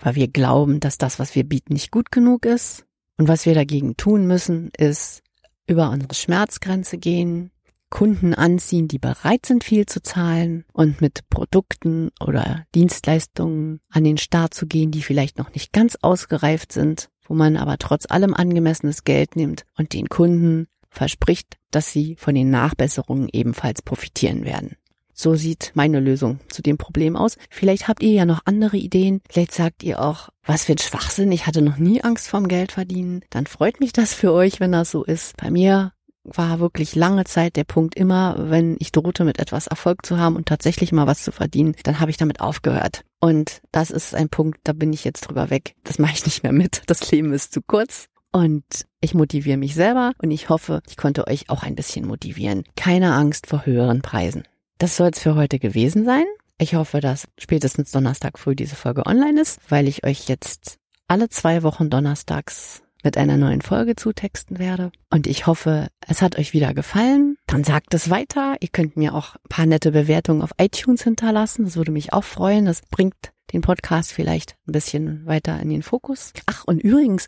weil 0.00 0.14
wir 0.14 0.28
glauben, 0.28 0.80
dass 0.80 0.98
das, 0.98 1.18
was 1.18 1.34
wir 1.34 1.44
bieten, 1.44 1.74
nicht 1.74 1.90
gut 1.90 2.10
genug 2.10 2.46
ist. 2.46 2.86
Und 3.18 3.28
was 3.28 3.46
wir 3.46 3.54
dagegen 3.54 3.96
tun 3.96 4.26
müssen, 4.26 4.70
ist 4.76 5.22
über 5.66 5.90
unsere 5.90 6.14
Schmerzgrenze 6.14 6.98
gehen, 6.98 7.50
Kunden 7.90 8.34
anziehen, 8.34 8.88
die 8.88 8.98
bereit 8.98 9.44
sind, 9.44 9.64
viel 9.64 9.84
zu 9.84 10.00
zahlen 10.00 10.64
und 10.72 11.00
mit 11.00 11.28
Produkten 11.28 12.10
oder 12.20 12.64
Dienstleistungen 12.74 13.80
an 13.90 14.04
den 14.04 14.16
Start 14.16 14.54
zu 14.54 14.66
gehen, 14.66 14.92
die 14.92 15.02
vielleicht 15.02 15.38
noch 15.38 15.52
nicht 15.52 15.72
ganz 15.72 15.96
ausgereift 16.00 16.72
sind, 16.72 17.10
wo 17.26 17.34
man 17.34 17.56
aber 17.56 17.78
trotz 17.78 18.06
allem 18.08 18.32
angemessenes 18.32 19.04
Geld 19.04 19.36
nimmt 19.36 19.64
und 19.76 19.92
den 19.92 20.08
Kunden 20.08 20.68
verspricht, 20.88 21.58
dass 21.70 21.92
sie 21.92 22.16
von 22.16 22.34
den 22.34 22.50
Nachbesserungen 22.50 23.28
ebenfalls 23.32 23.82
profitieren 23.82 24.44
werden. 24.44 24.76
So 25.20 25.34
sieht 25.34 25.72
meine 25.74 26.00
Lösung 26.00 26.40
zu 26.48 26.62
dem 26.62 26.78
Problem 26.78 27.14
aus. 27.14 27.36
Vielleicht 27.50 27.88
habt 27.88 28.02
ihr 28.02 28.10
ja 28.10 28.24
noch 28.24 28.40
andere 28.46 28.78
Ideen. 28.78 29.20
Vielleicht 29.28 29.52
sagt 29.52 29.82
ihr 29.82 30.00
auch, 30.00 30.30
was 30.46 30.64
für 30.64 30.72
ein 30.72 30.78
Schwachsinn. 30.78 31.30
Ich 31.30 31.46
hatte 31.46 31.60
noch 31.60 31.76
nie 31.76 32.02
Angst 32.02 32.26
vorm 32.26 32.48
Geld 32.48 32.72
verdienen. 32.72 33.20
Dann 33.28 33.44
freut 33.44 33.80
mich 33.80 33.92
das 33.92 34.14
für 34.14 34.32
euch, 34.32 34.60
wenn 34.60 34.72
das 34.72 34.90
so 34.90 35.04
ist. 35.04 35.36
Bei 35.36 35.50
mir 35.50 35.92
war 36.24 36.58
wirklich 36.58 36.94
lange 36.94 37.24
Zeit 37.24 37.56
der 37.56 37.64
Punkt 37.64 37.96
immer, 37.96 38.34
wenn 38.48 38.76
ich 38.78 38.92
drohte, 38.92 39.24
mit 39.24 39.38
etwas 39.38 39.66
Erfolg 39.66 40.06
zu 40.06 40.16
haben 40.16 40.36
und 40.36 40.48
tatsächlich 40.48 40.90
mal 40.90 41.06
was 41.06 41.22
zu 41.22 41.32
verdienen, 41.32 41.76
dann 41.82 42.00
habe 42.00 42.10
ich 42.10 42.16
damit 42.16 42.40
aufgehört. 42.40 43.04
Und 43.20 43.60
das 43.72 43.90
ist 43.90 44.14
ein 44.14 44.30
Punkt, 44.30 44.60
da 44.64 44.72
bin 44.72 44.90
ich 44.90 45.04
jetzt 45.04 45.28
drüber 45.28 45.50
weg. 45.50 45.74
Das 45.84 45.98
mache 45.98 46.14
ich 46.14 46.24
nicht 46.24 46.44
mehr 46.44 46.52
mit. 46.52 46.80
Das 46.86 47.10
Leben 47.10 47.34
ist 47.34 47.52
zu 47.52 47.60
kurz. 47.60 48.06
Und 48.32 48.64
ich 49.02 49.12
motiviere 49.12 49.58
mich 49.58 49.74
selber 49.74 50.12
und 50.22 50.30
ich 50.30 50.48
hoffe, 50.48 50.80
ich 50.88 50.96
konnte 50.96 51.26
euch 51.26 51.50
auch 51.50 51.62
ein 51.62 51.74
bisschen 51.74 52.06
motivieren. 52.06 52.64
Keine 52.74 53.12
Angst 53.12 53.48
vor 53.48 53.66
höheren 53.66 54.00
Preisen. 54.00 54.44
Das 54.80 54.96
soll 54.96 55.10
es 55.12 55.18
für 55.18 55.34
heute 55.34 55.58
gewesen 55.58 56.06
sein. 56.06 56.24
Ich 56.56 56.74
hoffe, 56.74 57.02
dass 57.02 57.28
spätestens 57.38 57.90
Donnerstag 57.90 58.38
früh 58.38 58.56
diese 58.56 58.76
Folge 58.76 59.04
online 59.04 59.38
ist, 59.38 59.60
weil 59.68 59.86
ich 59.86 60.06
euch 60.06 60.26
jetzt 60.26 60.78
alle 61.06 61.28
zwei 61.28 61.62
Wochen 61.62 61.90
donnerstags 61.90 62.82
mit 63.04 63.18
einer 63.18 63.36
neuen 63.36 63.60
Folge 63.60 63.94
zutexten 63.94 64.58
werde. 64.58 64.90
Und 65.10 65.26
ich 65.26 65.46
hoffe, 65.46 65.88
es 66.08 66.22
hat 66.22 66.38
euch 66.38 66.54
wieder 66.54 66.72
gefallen. 66.72 67.36
Dann 67.46 67.62
sagt 67.62 67.92
es 67.92 68.08
weiter. 68.08 68.56
Ihr 68.60 68.70
könnt 68.72 68.96
mir 68.96 69.14
auch 69.14 69.34
ein 69.34 69.48
paar 69.50 69.66
nette 69.66 69.92
Bewertungen 69.92 70.40
auf 70.40 70.52
iTunes 70.56 71.02
hinterlassen. 71.02 71.66
Das 71.66 71.76
würde 71.76 71.92
mich 71.92 72.14
auch 72.14 72.24
freuen. 72.24 72.64
Das 72.64 72.80
bringt 72.90 73.32
den 73.52 73.60
Podcast 73.60 74.12
vielleicht 74.12 74.54
ein 74.66 74.72
bisschen 74.72 75.26
weiter 75.26 75.60
in 75.60 75.68
den 75.68 75.82
Fokus. 75.82 76.32
Ach, 76.46 76.64
und 76.64 76.82
übrigens, 76.82 77.26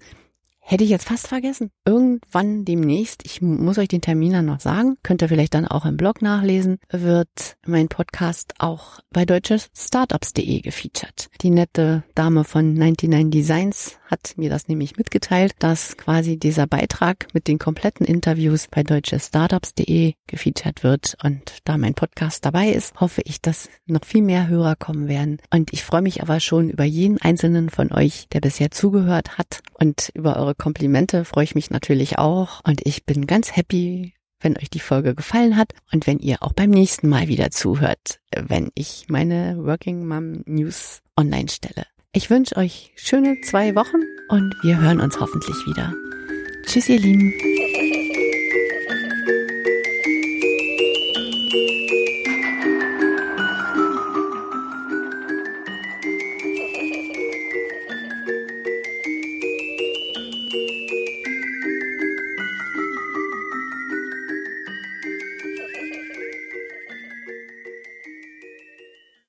Hätte 0.65 0.85
ich 0.85 0.91
jetzt 0.91 1.09
fast 1.09 1.27
vergessen. 1.27 1.71
Irgendwann 1.85 2.65
demnächst, 2.65 3.27
ich 3.27 3.43
muss 3.43 3.79
euch 3.79 3.89
den 3.89 4.01
Termin 4.01 4.33
dann 4.33 4.47
noch 4.47 4.61
sagen, 4.61 4.97
könnt 5.03 5.21
ihr 5.21 5.29
vielleicht 5.29 5.55
dann 5.55 5.67
auch 5.67 5.85
im 5.85 5.97
Blog 5.97 6.23
nachlesen, 6.23 6.79
wird 6.89 7.57
mein 7.67 7.89
Podcast 7.89 8.55
auch 8.59 9.01
bei 9.11 9.25
deutschestartups.de 9.25 10.61
gefeatured. 10.61 11.31
Die 11.43 11.51
nette 11.51 12.05
Dame 12.15 12.45
von 12.45 12.75
99 12.75 13.31
Designs 13.31 13.99
hat 14.13 14.35
mir 14.37 14.51
das 14.51 14.69
nämlich 14.69 14.97
mitgeteilt, 14.97 15.55
dass 15.59 15.97
quasi 15.97 16.37
dieser 16.37 16.67
Beitrag 16.67 17.27
mit 17.33 17.49
den 17.49 17.59
kompletten 17.59 18.07
Interviews 18.07 18.69
bei 18.71 18.83
deutschestartups.de 18.83 20.13
gefeatured 20.27 20.85
wird. 20.85 21.17
Und 21.25 21.59
da 21.65 21.79
mein 21.79 21.95
Podcast 21.95 22.45
dabei 22.45 22.69
ist, 22.69 23.01
hoffe 23.01 23.23
ich, 23.25 23.41
dass 23.41 23.71
noch 23.87 24.05
viel 24.05 24.23
mehr 24.23 24.47
Hörer 24.49 24.77
kommen 24.77 25.09
werden. 25.09 25.39
Und 25.51 25.73
ich 25.73 25.83
freue 25.83 26.03
mich 26.03 26.23
aber 26.23 26.39
schon 26.41 26.69
über 26.69 26.85
jeden 26.85 27.21
einzelnen 27.21 27.71
von 27.71 27.91
euch, 27.91 28.29
der 28.33 28.41
bisher 28.41 28.71
zugehört 28.71 29.39
hat. 29.39 29.61
Und 29.79 30.11
über 30.15 30.37
eure 30.37 30.55
Komplimente 30.55 31.25
freue 31.25 31.45
ich 31.45 31.55
mich 31.55 31.71
natürlich 31.71 32.19
auch. 32.19 32.61
Und 32.65 32.87
ich 32.87 33.07
bin 33.07 33.27
ganz 33.27 33.57
happy, 33.57 34.13
wenn 34.41 34.59
euch 34.59 34.69
die 34.69 34.81
Folge 34.81 35.15
gefallen 35.15 35.57
hat 35.57 35.73
und 35.93 36.07
wenn 36.07 36.19
ihr 36.19 36.43
auch 36.43 36.53
beim 36.53 36.71
nächsten 36.71 37.09
Mal 37.09 37.29
wieder 37.29 37.51
zuhört, 37.51 38.21
wenn 38.37 38.71
ich 38.75 39.07
meine 39.09 39.57
Working 39.59 40.07
Mom 40.07 40.43
News 40.45 41.01
online 41.17 41.49
stelle. 41.49 41.92
Ich 42.15 42.29
wünsche 42.29 42.57
euch 42.57 42.93
schöne 42.95 43.41
zwei 43.41 43.75
Wochen 43.75 43.97
und 44.29 44.55
wir 44.63 44.79
hören 44.79 45.01
uns 45.01 45.19
hoffentlich 45.19 45.57
wieder. 45.67 45.95
Tschüss, 46.67 46.91
ihr 46.91 46.99
Lieben. 46.99 47.33